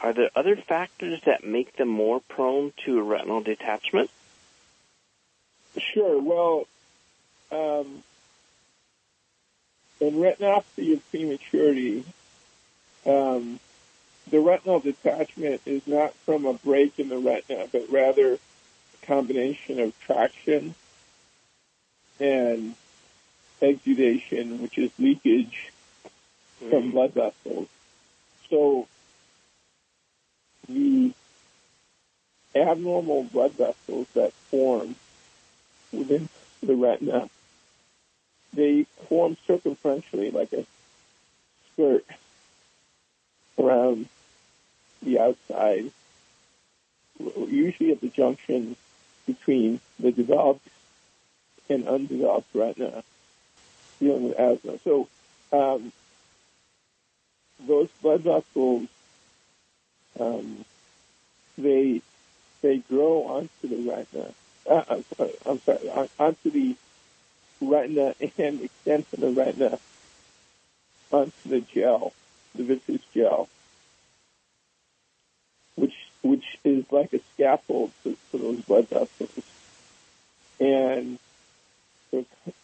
[0.00, 4.10] Are there other factors that make them more prone to retinal detachment?
[5.78, 6.20] Sure.
[6.20, 6.66] Well,
[7.52, 8.02] um,
[10.00, 12.04] in retinopathy of prematurity,
[13.06, 13.60] um,
[14.30, 19.80] the retinal detachment is not from a break in the retina, but rather a combination
[19.80, 20.74] of traction
[22.18, 22.74] and
[23.60, 25.72] exudation, which is leakage
[26.60, 26.70] mm-hmm.
[26.70, 27.68] from blood vessels.
[28.48, 28.88] So
[30.68, 31.12] the
[32.54, 34.94] abnormal blood vessels that form
[35.92, 36.28] within
[36.62, 37.28] the retina,
[38.52, 40.64] they form circumferentially like a
[41.72, 42.04] skirt
[43.58, 44.08] around
[45.02, 45.90] the outside,
[47.48, 48.76] usually at the junction
[49.26, 50.66] between the developed
[51.68, 53.02] and undeveloped retina
[54.00, 54.78] dealing with asthma.
[54.84, 55.08] So
[55.52, 55.92] um,
[57.66, 58.88] those blood vessels,
[60.18, 60.64] um,
[61.56, 62.02] they
[62.60, 64.34] they grow onto the retina
[64.68, 65.88] uh, I'm sorry,
[66.18, 66.76] onto the
[67.60, 69.78] retina and extend from the retina
[71.10, 72.12] onto the gel,
[72.54, 73.48] the vitreous gel,
[75.76, 79.44] which which is like a scaffold for, those blood vessels,
[80.60, 81.18] and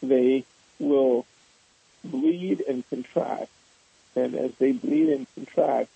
[0.02, 0.44] they
[0.78, 1.26] will
[2.04, 3.50] bleed and contract,
[4.16, 5.90] and as they bleed and contract,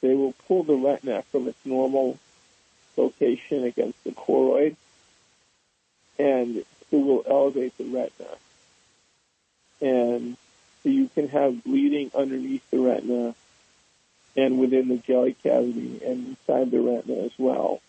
[0.00, 2.18] they will pull the retina from its normal
[2.96, 4.76] location against the choroid,
[6.18, 8.36] and it will elevate the retina.
[9.80, 10.36] And
[10.88, 13.34] so you can have bleeding underneath the retina
[14.34, 17.82] and within the jelly cavity and inside the retina as well.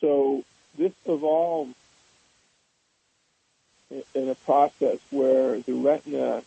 [0.00, 0.44] So
[0.78, 1.74] this evolved
[4.14, 6.44] in a process where the retina,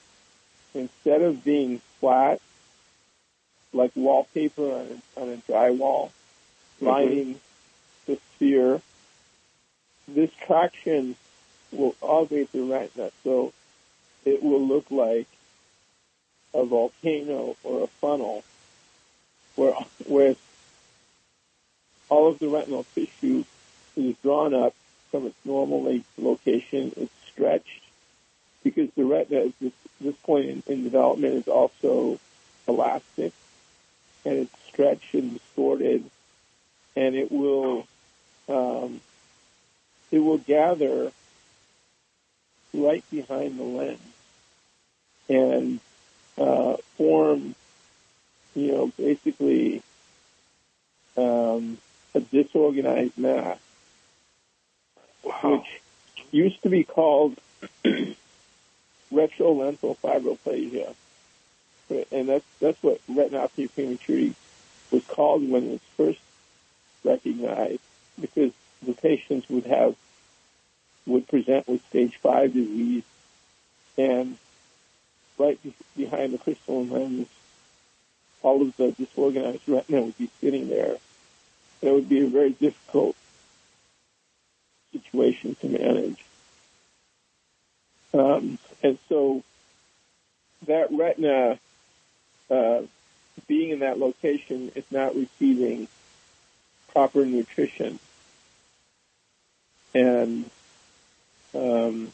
[0.73, 2.39] instead of being flat,
[3.73, 6.87] like wallpaper on a, on a drywall, mm-hmm.
[6.87, 7.39] lining
[8.05, 8.81] the sphere,
[10.07, 11.17] this traction
[11.73, 13.11] will elevate the retina.
[13.25, 13.51] So
[14.23, 15.27] it will look like
[16.55, 18.43] a volcano or a funnel
[19.55, 19.73] where,
[20.07, 20.35] where
[22.09, 23.43] all of the retinal tissue
[23.95, 24.73] is drawn up
[25.11, 26.91] from its normal location.
[26.97, 27.81] It's stretched
[28.63, 32.19] because the retina at this, this point in, in development is also
[32.67, 33.31] elastic
[34.25, 36.03] and it's stretched and distorted
[36.95, 37.85] and it will
[38.49, 39.01] um,
[40.11, 41.11] it will gather
[42.73, 43.99] right behind the lens
[45.29, 45.79] and
[46.37, 47.55] uh, form,
[48.55, 49.81] you know, basically
[51.17, 51.77] um,
[52.13, 53.59] a disorganized mass,
[55.23, 55.39] wow.
[55.43, 55.81] which
[56.31, 57.37] used to be called
[59.11, 60.93] retrolental fibroplasia,
[62.11, 64.35] and that's that's what retinopathy prematurity
[64.91, 66.19] was called when it was first
[67.03, 67.81] recognized,
[68.19, 69.95] because the patients would have
[71.05, 73.03] would present with stage five disease,
[73.97, 74.37] and
[75.37, 77.27] right be- behind the crystalline lens,
[78.41, 80.97] all of the disorganized retina would be sitting there.
[81.81, 83.15] And it would be a very difficult
[84.91, 86.23] situation to manage.
[88.13, 89.43] Um, and so
[90.67, 91.59] that retina
[92.49, 92.81] uh,
[93.47, 95.87] being in that location is not receiving
[96.89, 97.99] proper nutrition.
[99.93, 100.49] And
[101.53, 102.11] um,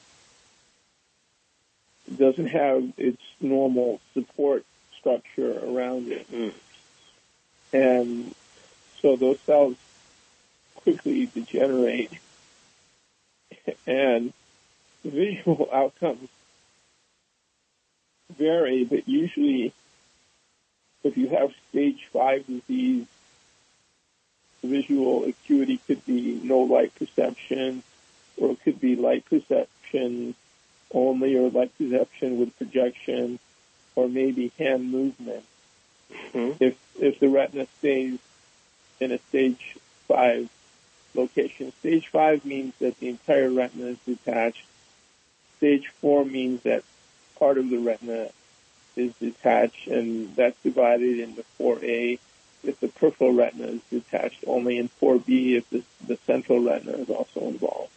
[2.17, 4.65] doesn't have its normal support
[4.97, 6.31] structure around it.
[6.31, 6.53] Mm.
[7.73, 8.35] And
[9.01, 9.75] so those cells
[10.75, 12.11] quickly degenerate
[13.87, 14.33] and
[15.03, 16.29] the visual outcomes
[18.37, 19.73] vary, but usually
[21.03, 23.05] if you have stage five disease,
[24.63, 27.83] visual acuity could be no light perception,
[28.37, 30.35] or it could be light perception
[30.93, 33.39] only, or like perception with projection,
[33.95, 35.45] or maybe hand movement.
[36.33, 36.63] Mm-hmm.
[36.63, 38.19] If if the retina stays
[38.99, 39.77] in a stage
[40.07, 40.49] five
[41.13, 44.65] location, stage five means that the entire retina is detached.
[45.57, 46.83] Stage four means that
[47.37, 48.29] part of the retina
[48.95, 52.19] is detached, and that's divided into 4A
[52.63, 57.09] if the peripheral retina is detached only, and 4B if the, the central retina is
[57.09, 57.91] also involved.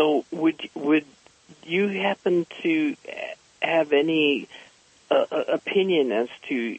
[0.00, 1.04] So would would
[1.62, 2.96] you happen to
[3.60, 4.48] have any
[5.10, 6.78] uh, uh, opinion as to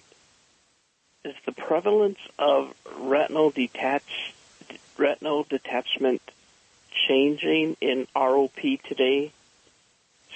[1.24, 4.34] is the prevalence of retinal detach
[4.98, 6.24] retinal detachment
[7.08, 9.32] changing in ROP today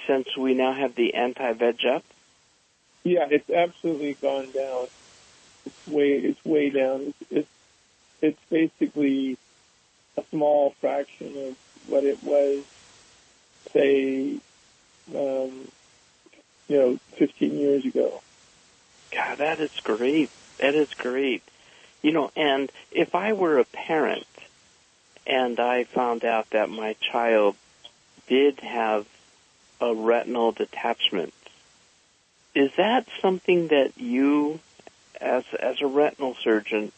[0.06, 2.02] since we now have the anti-VEGF?
[3.02, 4.86] Yeah, it's absolutely gone down.
[5.66, 7.14] It's way it's way down.
[7.18, 7.48] It's it's,
[8.22, 9.38] it's basically
[10.16, 11.56] a small fraction of
[11.88, 12.64] what it was,
[13.76, 14.38] say,
[15.14, 15.68] um,
[16.68, 18.22] you know, 15 years ago.
[19.12, 20.30] God, that is great.
[20.58, 21.42] That is great.
[22.02, 24.26] You know, and if I were a parent
[25.26, 27.56] and I found out that my child
[28.28, 29.06] did have
[29.80, 31.34] a retinal detachment,
[32.54, 34.60] is that something that you,
[35.20, 36.92] as as a retinal surgeon,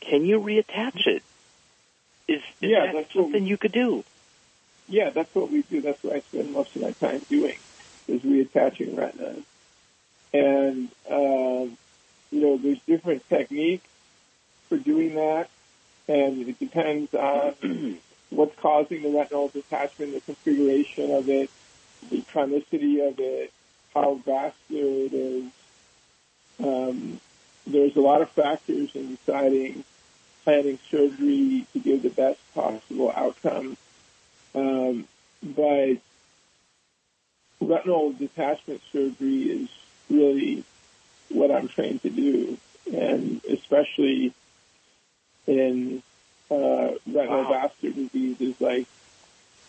[0.00, 1.22] can you reattach it?
[2.26, 4.04] Is, is yeah, that something we, you could do?
[4.88, 5.80] Yeah, that's what we do.
[5.80, 7.56] That's what I spend most of my time doing,
[8.06, 9.44] is reattaching retinas.
[10.32, 11.76] And, um,
[12.30, 13.86] you know, there's different techniques
[14.68, 15.48] for doing that,
[16.08, 17.98] and it depends on
[18.30, 21.50] what's causing the retinal detachment, the configuration of it,
[22.10, 23.52] the chronicity of it,
[23.94, 25.44] how vascular it is.
[26.62, 27.20] Um,
[27.66, 29.84] there's a lot of factors in deciding
[30.44, 33.76] planning surgery to give the best possible outcome.
[34.54, 35.06] Um,
[35.42, 35.96] but
[37.60, 39.68] retinal detachment surgery is
[40.10, 40.64] really
[41.28, 42.56] what I'm trained to do,
[42.92, 44.32] and especially
[45.46, 46.02] in
[46.50, 47.50] uh, retinal wow.
[47.50, 48.86] vascular diseases like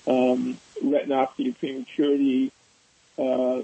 [0.08, 2.52] um, retinopathy prematurity,
[3.18, 3.62] uh,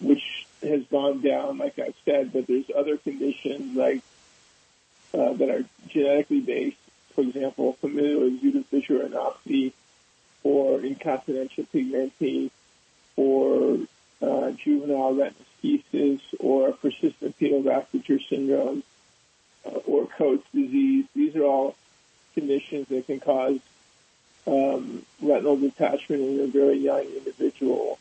[0.00, 4.02] which has gone down, like I said, but there's other conditions like
[5.14, 6.76] uh, that are genetically based.
[7.14, 9.72] For example, familial exudative retinopathy
[10.42, 12.50] or incontinentia pigmenti
[13.16, 13.78] or
[14.22, 18.82] uh, juvenile retinoschisis or persistent fetal vasculature syndrome
[19.66, 21.04] uh, or Coats disease.
[21.14, 21.76] These are all
[22.34, 23.58] conditions that can cause
[24.46, 27.98] um, retinal detachment in a very young individual.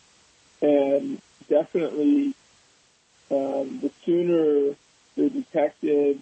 [0.62, 2.34] And definitely,
[3.30, 4.76] um, the sooner
[5.16, 6.22] they're detected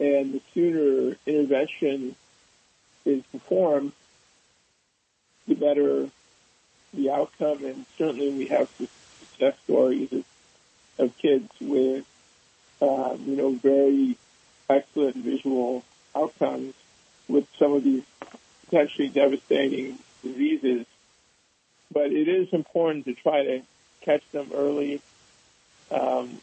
[0.00, 2.16] and the sooner intervention
[3.04, 3.92] is performed,
[5.46, 6.08] the better
[6.92, 7.64] the outcome.
[7.64, 10.24] And certainly we have success stories of,
[10.98, 12.04] of kids with,
[12.80, 14.16] um, you know, very
[14.68, 15.84] excellent visual
[16.14, 16.74] outcomes
[17.28, 18.02] with some of these
[18.64, 20.86] potentially devastating diseases.
[21.92, 23.62] But it is important to try to
[24.02, 25.00] catch them early
[25.90, 26.38] um,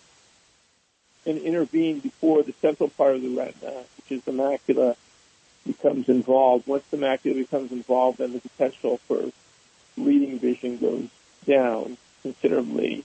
[1.25, 4.95] and intervene before the central part of the retina, which is the macula,
[5.65, 6.67] becomes involved.
[6.67, 9.31] Once the macula becomes involved, then the potential for
[9.97, 11.07] reading vision goes
[11.45, 13.03] down considerably.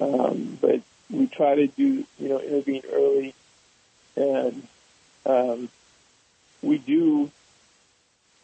[0.00, 3.34] Um, but we try to do, you know, intervene early,
[4.16, 4.66] and
[5.26, 5.68] um,
[6.62, 7.30] we do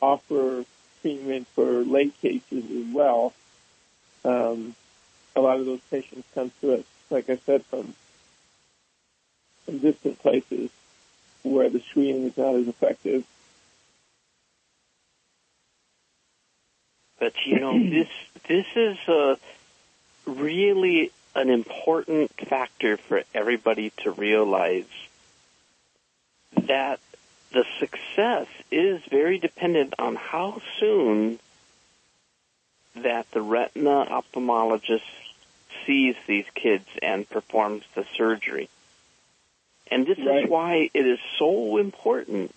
[0.01, 0.65] offer
[1.03, 3.33] treatment for late cases as well.
[4.25, 4.75] Um,
[5.37, 7.95] a lot of those patients come to us, like I said, from
[9.65, 10.71] from distant places
[11.45, 13.25] where the screening is not as effective.
[17.21, 18.09] But you know, this
[18.49, 19.39] this is a
[20.27, 24.85] really an important factor for everybody to realize
[26.55, 27.01] that
[27.53, 31.39] the success is very dependent on how soon
[32.97, 35.03] that the retina ophthalmologist
[35.87, 38.69] sees these kids and performs the surgery.
[39.91, 40.45] And this right.
[40.45, 42.55] is why it is so important.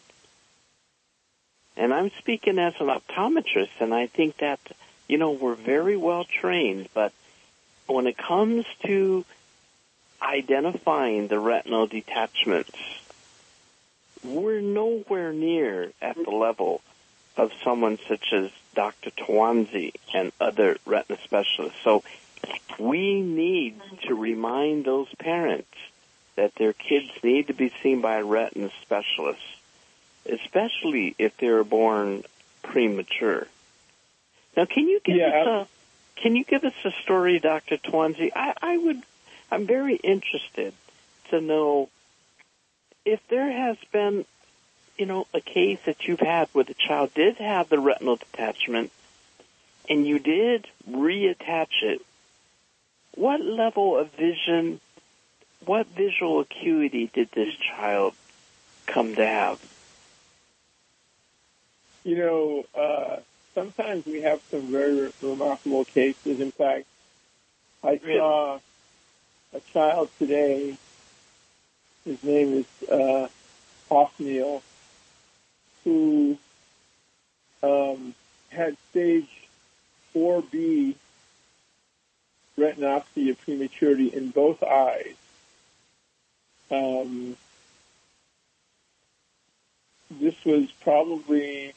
[1.75, 4.59] And I'm speaking as an optometrist, and I think that,
[5.07, 7.13] you know, we're very well trained, but
[7.85, 9.25] when it comes to
[10.21, 12.77] identifying the retinal detachments,
[14.23, 16.81] we're nowhere near at the level
[17.37, 19.11] of someone such as Dr.
[19.11, 21.79] Tawansy and other retina specialists.
[21.83, 22.03] So
[22.79, 25.69] we need to remind those parents
[26.37, 29.41] that their kids need to be seen by a retina specialist,
[30.25, 32.23] especially if they're born
[32.63, 33.47] premature.
[34.55, 35.67] Now, can you give yeah, us a
[36.21, 37.77] can you give us a story, Dr.
[37.77, 38.31] Tawansy?
[38.35, 39.01] I, I would,
[39.51, 40.73] I'm very interested
[41.29, 41.89] to know
[43.05, 44.25] if there has been,
[44.97, 48.91] you know, a case that you've had where the child did have the retinal detachment
[49.89, 52.01] and you did reattach it,
[53.15, 54.79] what level of vision,
[55.67, 58.13] what visual acuity did this child
[58.85, 59.59] come to have?
[62.03, 63.17] You know, uh,
[63.53, 66.39] sometimes we have some very remarkable cases.
[66.39, 66.85] In fact,
[67.83, 68.17] I really?
[68.17, 68.59] saw
[69.53, 70.77] a child today
[72.07, 73.27] his name is uh,
[73.91, 74.63] Othniel,
[75.83, 76.37] who
[77.61, 78.15] um,
[78.49, 79.27] had stage
[80.15, 80.95] 4B
[82.57, 85.15] retinopathy of prematurity in both eyes.
[86.69, 87.37] Um,
[90.09, 91.73] this was probably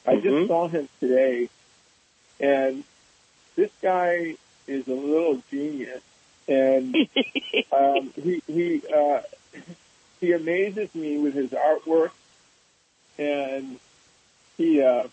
[0.06, 0.22] I mm-hmm.
[0.22, 1.48] just saw him today,
[2.40, 2.82] and
[3.54, 4.34] this guy
[4.66, 6.02] is a little genius.
[6.48, 6.94] And
[7.72, 9.20] um, he he uh,
[10.20, 12.10] he amazes me with his artwork,
[13.18, 13.78] and
[14.56, 15.08] he uh,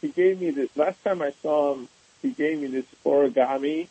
[0.00, 1.88] he gave me this last time I saw him.
[2.22, 3.88] He gave me this origami.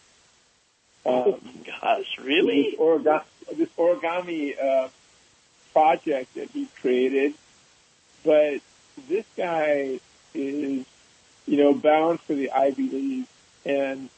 [1.06, 1.40] oh um,
[1.82, 2.72] gosh, really?
[2.72, 3.24] This origami,
[3.56, 4.90] this origami uh,
[5.74, 7.34] project that he created,
[8.24, 8.60] but
[9.08, 10.00] this guy
[10.34, 10.86] is,
[11.48, 13.26] you know, bound for the Ivy League,
[13.66, 14.10] and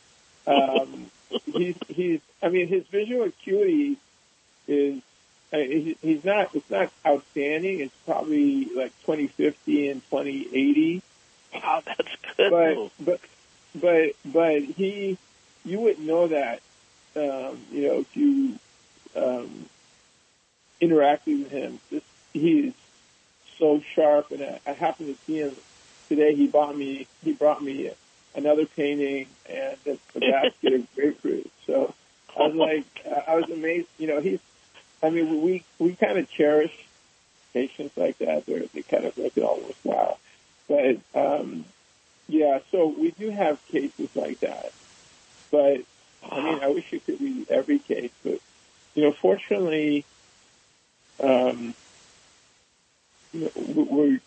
[0.48, 1.10] um,
[1.46, 2.22] he's he's.
[2.42, 3.98] I mean, his visual acuity
[4.68, 5.02] is.
[5.54, 6.56] I mean, he's not.
[6.56, 7.82] It's not outstanding.
[7.82, 11.02] It's probably like 2050 and 2080.
[11.54, 12.52] Wow, that's good.
[12.52, 13.20] But but
[13.76, 15.18] but but he,
[15.66, 16.62] you wouldn't know that.
[17.16, 18.58] Um, you know, if you
[19.16, 19.66] um,
[20.82, 22.74] interacted with him, this, he's
[23.58, 24.32] so sharp.
[24.32, 25.56] And I, I happened to see him
[26.08, 26.34] today.
[26.34, 27.08] He bought me.
[27.24, 27.92] He brought me
[28.36, 31.52] another painting and a, basket of grapefruit.
[31.66, 31.94] So
[32.38, 32.86] I was like,
[33.28, 33.88] I was amazed.
[33.98, 34.40] You know, he's.
[35.04, 36.86] I mean, we we kind of cherish
[37.54, 38.46] patients like that.
[38.46, 40.20] They're they kind of make it all worthwhile.
[40.68, 41.66] But um,
[42.28, 44.72] yeah, so we do have cases like that.
[45.52, 45.82] But
[46.30, 48.40] I mean, I wish you could read every case, but
[48.96, 50.06] you know, fortunately,
[51.22, 51.74] um,
[53.34, 53.52] you know,
[53.90, 54.20] we're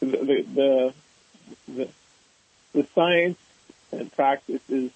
[0.00, 0.94] the the
[1.68, 1.88] the,
[2.74, 3.38] the science
[3.92, 4.90] and practice is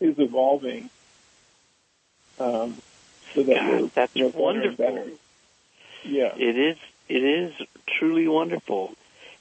[0.00, 0.90] is evolving.
[2.38, 2.76] Um,
[3.34, 5.08] so that God, that's you know, wonderful.
[6.04, 6.78] Yeah, it is.
[7.08, 7.54] It is
[7.98, 8.94] truly wonderful.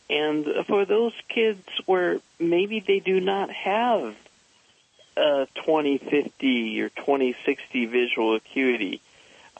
[0.09, 4.15] And for those kids where maybe they do not have
[5.15, 9.01] a 2050 or 2060 visual acuity,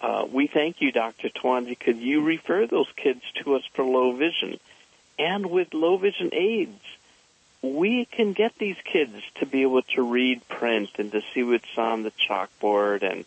[0.01, 1.29] uh, we thank you, Dr.
[1.29, 1.79] Tawansy.
[1.79, 4.59] Could you refer those kids to us for low vision?
[5.21, 6.81] And with low vision aids,
[7.61, 11.77] we can get these kids to be able to read print and to see what's
[11.77, 13.23] on the chalkboard and,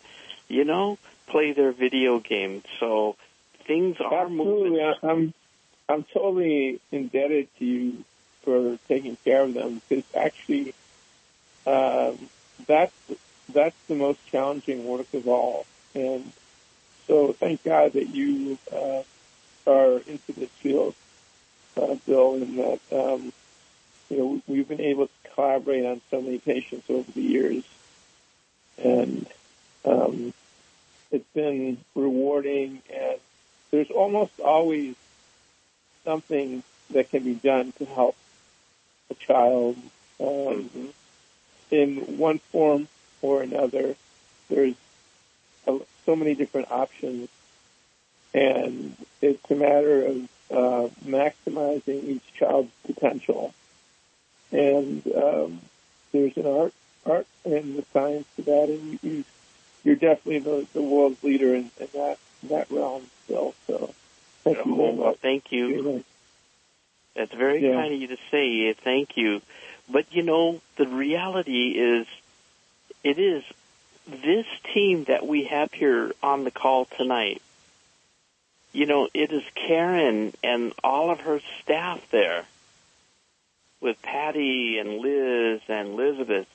[0.49, 2.63] you know, play their video game.
[2.81, 3.15] So
[3.63, 4.71] things are Absolutely.
[4.71, 4.93] moving.
[5.03, 5.33] I'm,
[5.87, 8.03] I'm totally indebted to you
[8.41, 10.73] for taking care of them because actually,
[11.65, 12.17] um,
[12.67, 12.93] that's,
[13.53, 15.65] that's the most challenging work of all.
[15.93, 16.29] And
[17.07, 19.03] so thank God that you uh,
[19.65, 20.93] are into this field,
[21.77, 23.33] uh, Bill, and that um,
[24.09, 27.63] you know we've been able to collaborate on so many patients over the years,
[28.83, 29.27] and
[29.83, 30.33] um,
[31.11, 32.81] it's been rewarding.
[32.93, 33.19] And
[33.71, 34.95] there's almost always
[36.03, 38.15] something that can be done to help
[39.09, 39.75] a child
[40.19, 40.87] um, mm-hmm.
[41.71, 42.87] in one form
[43.21, 43.95] or another.
[44.49, 44.75] There's
[46.05, 47.29] so many different options,
[48.33, 53.53] and it's a matter of uh, maximizing each child's potential.
[54.51, 55.61] And um,
[56.11, 56.73] there's an art,
[57.05, 59.23] art and the science to that, and you,
[59.83, 63.55] you're definitely the, the world's leader in, in that that realm, still.
[63.67, 63.93] So,
[64.43, 65.17] thank you very much.
[65.17, 66.03] Thank you.
[67.15, 67.73] That's very yeah.
[67.73, 68.73] kind of you to say.
[68.73, 69.41] Thank you.
[69.89, 72.07] But you know, the reality is,
[73.03, 73.43] it is
[74.07, 77.41] this team that we have here on the call tonight,
[78.75, 82.45] you know, it is Karen and all of her staff there
[83.79, 86.47] with Patty and Liz and Elizabeth.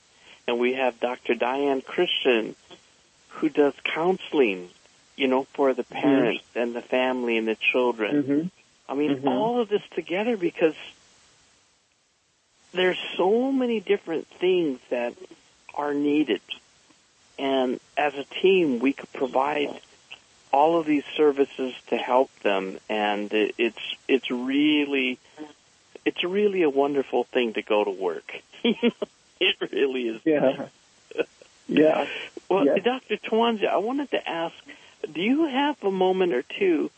[0.47, 1.35] And we have Dr.
[1.35, 2.55] Diane Christian
[3.29, 4.69] who does counseling,
[5.17, 5.95] you know, for the mm-hmm.
[5.95, 6.59] parents mm-hmm.
[6.59, 8.23] and the family and the children.
[8.23, 8.47] Mm-hmm.
[8.89, 9.29] I mean, mm-hmm.
[9.29, 10.75] all of this together because
[12.73, 15.15] there's so many different things that
[15.75, 16.41] are needed
[17.41, 19.81] and as a team, we could provide
[20.53, 25.19] all of these services to help them, and it's it's really
[26.05, 28.33] it's really a wonderful thing to go to work.
[28.65, 30.21] it really is.
[30.25, 30.67] Yeah.
[31.69, 32.07] yeah.
[32.49, 32.79] Well, yeah.
[32.79, 33.17] Dr.
[33.17, 34.55] Tawansy, I wanted to ask,
[35.13, 36.91] do you have a moment or two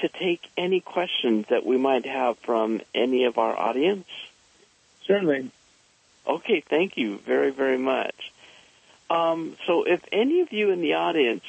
[0.00, 4.06] to take any questions that we might have from any of our audience?
[5.06, 5.50] Certainly.
[6.26, 8.32] Okay, thank you very, very much.
[9.08, 11.44] Um, so if any of you in the audience,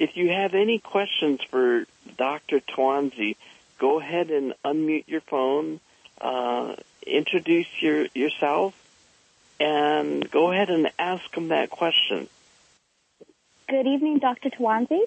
[0.00, 1.84] if you have any questions for
[2.16, 2.60] Dr.
[2.60, 3.36] Tawansy,
[3.78, 5.78] go ahead and unmute your phone,
[6.18, 6.74] uh,
[7.06, 8.74] introduce your, yourself,
[9.60, 12.28] and go ahead and ask him that question.
[13.68, 14.48] Good evening, Dr.
[14.48, 15.02] Tawansy.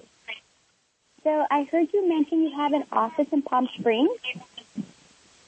[1.24, 4.20] So I heard you mention you have an office in Palm Springs.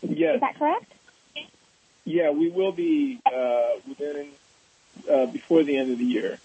[0.03, 0.35] Yes.
[0.35, 0.93] Is that correct?
[2.05, 4.27] Yeah, we will be uh, within
[5.09, 6.41] uh, before the end of the year?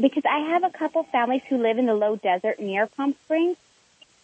[0.00, 3.56] Because I have a couple families who live in the low desert near Palm Springs,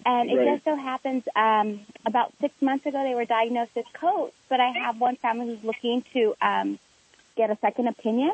[0.04, 0.54] and it right.
[0.54, 4.32] just so happens um, about six months ago they were diagnosed with COAT.
[4.48, 6.78] But I have one family who's looking to um,
[7.36, 8.32] get a second opinion.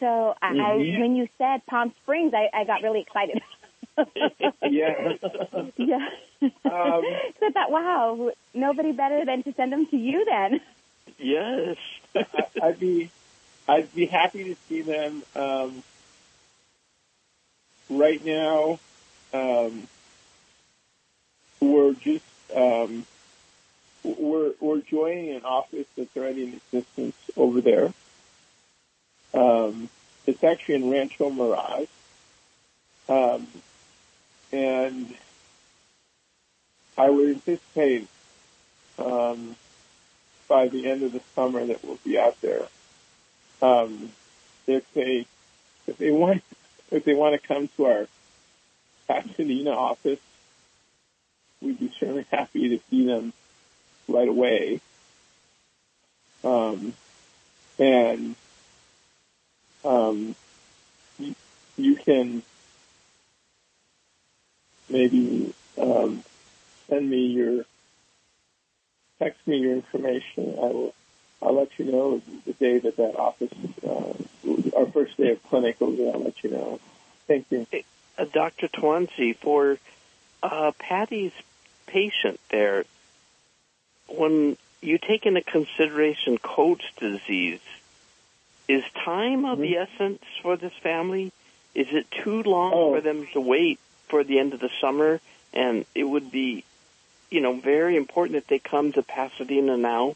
[0.00, 0.96] So I, Mhm.
[0.96, 3.40] I when you said Palm Springs, I, I got really excited.
[4.62, 5.12] Yeah.
[5.76, 6.08] yeah.
[6.40, 10.60] Um, so I thought, wow, nobody better than to send them to you then.
[11.18, 11.76] Yes.
[12.16, 13.10] I, I'd be,
[13.68, 15.22] I'd be happy to see them.
[15.36, 15.84] Um,
[17.90, 18.78] right now,
[19.32, 19.86] um,
[21.60, 22.24] we're just
[22.54, 23.06] um,
[24.02, 27.92] we're we're joining an office that's already in existence over there.
[29.32, 29.88] Um,
[30.26, 31.88] it's actually in Rancho Mirage,
[33.08, 33.46] um,
[34.52, 35.14] and
[36.96, 38.08] I would anticipate
[38.98, 39.56] um,
[40.48, 42.68] by the end of the summer that we'll be out there.
[43.60, 44.10] Um,
[44.66, 45.26] if they
[45.86, 46.42] if they want
[46.90, 48.06] if they want to come to our
[49.06, 50.20] Pasadena office,
[51.60, 53.32] we'd be certainly happy to see them
[54.08, 54.80] right away.
[56.42, 56.92] Um,
[57.78, 58.36] and
[59.84, 60.34] um,
[61.18, 61.34] you,
[61.76, 62.42] you can
[64.88, 66.22] maybe um,
[66.88, 67.64] send me your
[69.18, 70.54] text me your information.
[70.58, 70.94] I will.
[71.42, 73.52] I'll let you know the day that that office,
[73.86, 74.14] uh,
[74.76, 76.08] our first day of clinic will be.
[76.10, 76.80] I'll let you know.
[77.26, 77.66] Thank you.
[78.18, 78.68] Uh, Dr.
[78.68, 79.78] Tawansy, for
[80.42, 81.32] uh, Patty's
[81.86, 82.84] patient there,
[84.08, 87.60] when you take into consideration Coats disease,
[88.68, 91.32] is time of the essence for this family?
[91.74, 92.94] Is it too long Oh.
[92.94, 93.78] for them to wait
[94.08, 95.20] for the end of the summer?
[95.52, 96.64] And it would be,
[97.30, 100.14] you know, very important that they come to Pasadena now.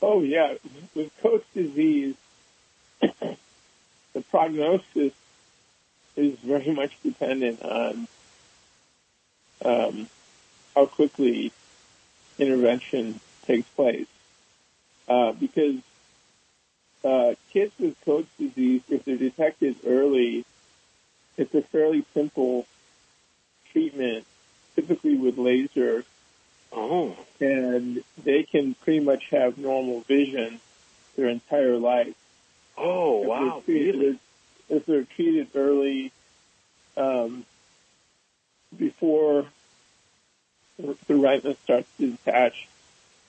[0.00, 0.54] Oh yeah,
[0.94, 2.14] with Coats disease,
[3.00, 5.12] the prognosis
[6.16, 8.08] is very much dependent on
[9.64, 10.08] um,
[10.74, 11.52] how quickly
[12.38, 14.06] intervention takes place.
[15.08, 15.76] Uh, because
[17.04, 20.44] uh, kids with Coats disease, if they're detected early,
[21.36, 22.66] it's a fairly simple
[23.72, 24.26] treatment,
[24.74, 26.04] typically with laser
[26.72, 30.60] Oh, and they can pretty much have normal vision
[31.16, 32.14] their entire life.
[32.78, 34.18] Oh, If wow, they're treated, really?
[34.70, 36.12] If they're treated early,
[36.96, 37.44] um,
[38.76, 39.46] before
[40.78, 42.68] the retina starts to detach,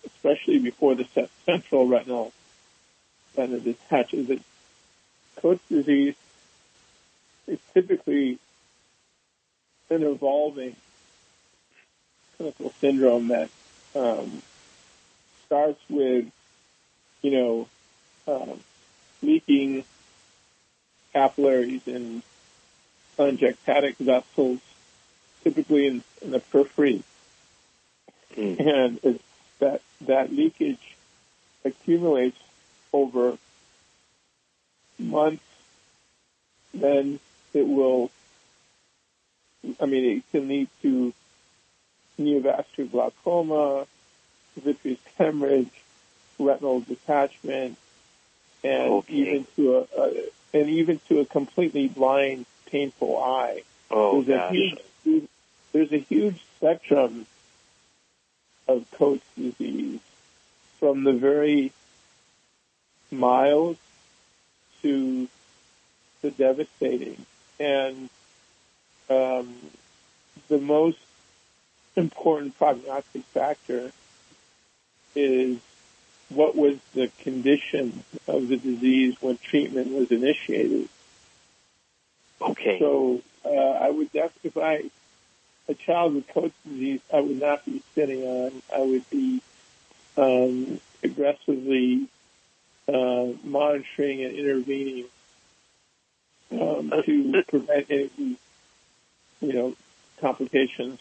[0.05, 2.33] especially before the central retinal
[3.37, 4.41] retina detaches, it,
[5.37, 6.15] Coats disease
[7.47, 8.37] is typically
[9.89, 10.75] an evolving
[12.37, 13.49] clinical syndrome that
[13.95, 14.41] um,
[15.45, 16.29] starts with,
[17.21, 17.67] you know,
[18.27, 18.59] um,
[19.21, 19.83] leaking
[21.13, 22.21] capillaries and
[23.17, 24.59] telangiectatic vessels,
[25.43, 27.03] typically in, in the periphery,
[28.37, 28.59] Mm.
[28.59, 29.23] and it's
[29.57, 30.95] that that leakage
[31.65, 32.37] accumulates
[32.93, 33.37] over
[34.99, 35.43] months.
[36.73, 37.19] Then
[37.53, 38.11] it will.
[39.81, 41.11] I mean, it can lead to
[42.19, 43.87] neovascular glaucoma,
[44.55, 45.71] vitreous hemorrhage,
[46.37, 47.77] retinal detachment,
[48.63, 49.13] and Okay.
[49.13, 53.61] even to a, a and even to a completely blind, painful eye.
[53.91, 54.51] Oh, there's gosh.
[54.51, 55.27] a huge,
[55.71, 57.25] there's a huge spectrum
[58.67, 59.99] of Coats disease,
[60.79, 61.71] from the very
[63.11, 63.77] mild
[64.81, 65.27] to
[66.21, 67.25] the devastating,
[67.59, 68.09] and
[69.09, 69.53] um,
[70.47, 70.99] the most
[71.95, 73.91] important prognostic factor
[75.15, 75.57] is
[76.29, 80.87] what was the condition of the disease when treatment was initiated.
[82.41, 82.79] Okay.
[82.79, 84.89] So uh, I would definitely, if I
[85.71, 88.61] a child with Coats disease, I would not be sitting on.
[88.73, 89.41] I would be
[90.17, 92.07] um, aggressively
[92.87, 95.05] uh, monitoring and intervening
[96.51, 98.09] um, Uh, to prevent any,
[99.41, 99.75] you know,
[100.19, 100.99] complications.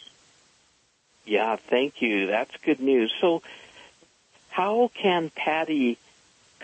[1.24, 2.26] Yeah, thank you.
[2.26, 3.12] That's good news.
[3.20, 3.42] So,
[4.58, 5.96] how can Patty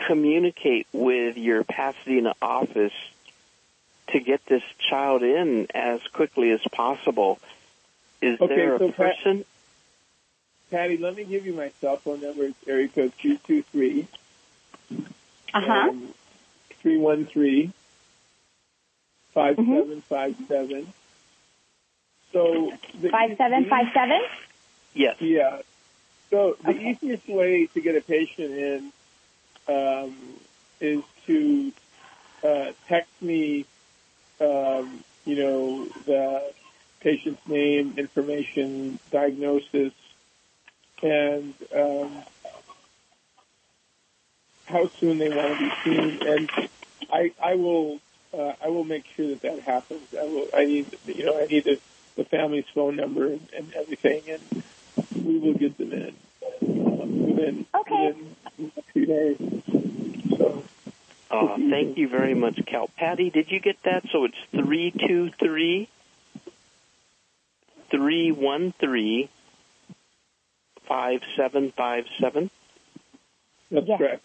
[0.08, 2.92] communicate with your Pasadena office
[4.08, 7.38] to get this child in as quickly as possible?
[8.20, 9.44] Is Okay, there a so Pat- person?
[10.72, 12.46] Patty, let me give you my cell phone number.
[12.46, 14.08] It's area code two two three
[15.54, 15.92] Uh huh.
[16.82, 17.72] three one three
[19.32, 20.92] five seven five seven.
[22.32, 22.72] So
[23.08, 24.20] Five seven five seven.
[24.94, 25.16] Yes.
[25.20, 25.60] Yeah.
[26.34, 26.90] So the Okay.
[26.90, 28.92] easiest way to get a patient in
[29.68, 30.16] um,
[30.80, 31.72] is to
[32.42, 33.66] uh, text me,
[34.40, 36.52] um, you know, the
[36.98, 39.92] patient's name, information, diagnosis,
[41.04, 42.24] and um,
[44.66, 46.50] how soon they want to be seen, and
[47.12, 48.00] I I will
[48.36, 50.02] uh, I will make sure that that happens.
[50.18, 51.78] I will I need you know I need the,
[52.16, 54.64] the family's phone number and, and everything, and
[55.24, 56.16] we will get them in
[57.34, 58.12] within Okay.
[58.56, 59.36] within a few days.
[60.38, 60.64] So
[61.30, 62.88] Uh, thank you very much, Cal.
[62.96, 64.04] Patty, did you get that?
[64.12, 65.88] So it's three two three
[67.90, 69.28] three one three
[70.86, 72.50] five seven five seven.
[73.70, 73.98] that's Yes.
[73.98, 74.24] correct.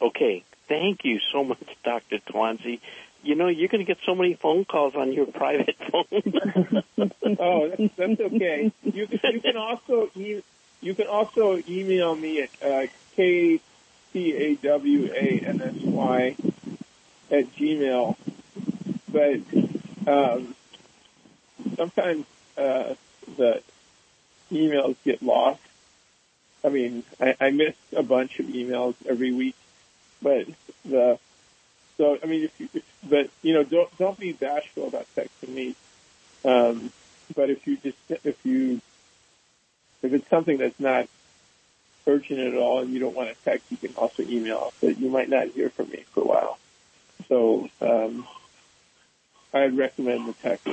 [0.00, 0.44] Okay.
[0.68, 2.18] Thank you so much, Dr.
[2.18, 2.80] Tawansy.
[3.22, 6.22] You know, you're going to get so many phone calls on your private phone.
[7.38, 8.72] Oh, that's, that's okay.
[8.82, 10.42] You can, you can also e-
[10.80, 13.60] you can also email me at uh, k
[14.12, 16.36] t a w a n s y
[17.30, 18.16] at gmail.
[19.12, 19.40] But
[20.06, 20.54] um,
[21.76, 22.26] sometimes
[22.56, 22.94] uh,
[23.36, 23.62] the
[24.50, 25.60] emails get lost.
[26.64, 29.56] I mean, I, I miss a bunch of emails every week,
[30.22, 30.46] but
[30.84, 31.18] the
[31.96, 35.50] so I mean, if you, if, but you know, don't don't be bashful about texting
[35.50, 35.74] me.
[36.44, 36.92] Um,
[37.34, 38.80] but if you just if you
[40.02, 41.06] if it's something that's not
[42.06, 44.72] urgent at all and you don't want to text, you can also email.
[44.80, 46.58] But you might not hear from me for a while.
[47.28, 48.26] So um,
[49.52, 50.66] I'd recommend the text.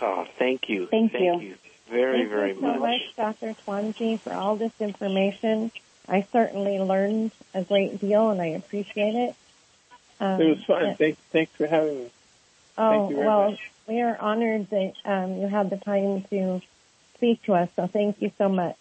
[0.00, 0.86] oh, thank you.
[0.86, 1.38] Thank you.
[1.40, 1.54] you.
[1.90, 3.54] Very, Thank very you so much, Dr.
[3.66, 5.72] Tawansy, for all this information.
[6.08, 9.34] I certainly learned a great deal, and I appreciate it.
[10.20, 10.84] Um, It was fun.
[10.84, 12.10] and- Thanks, thanks for having me.
[12.78, 13.70] Oh, Thank you very well, much.
[13.88, 16.62] we are honored that um, you had the time to
[17.20, 18.79] speak to us, so thank you so much.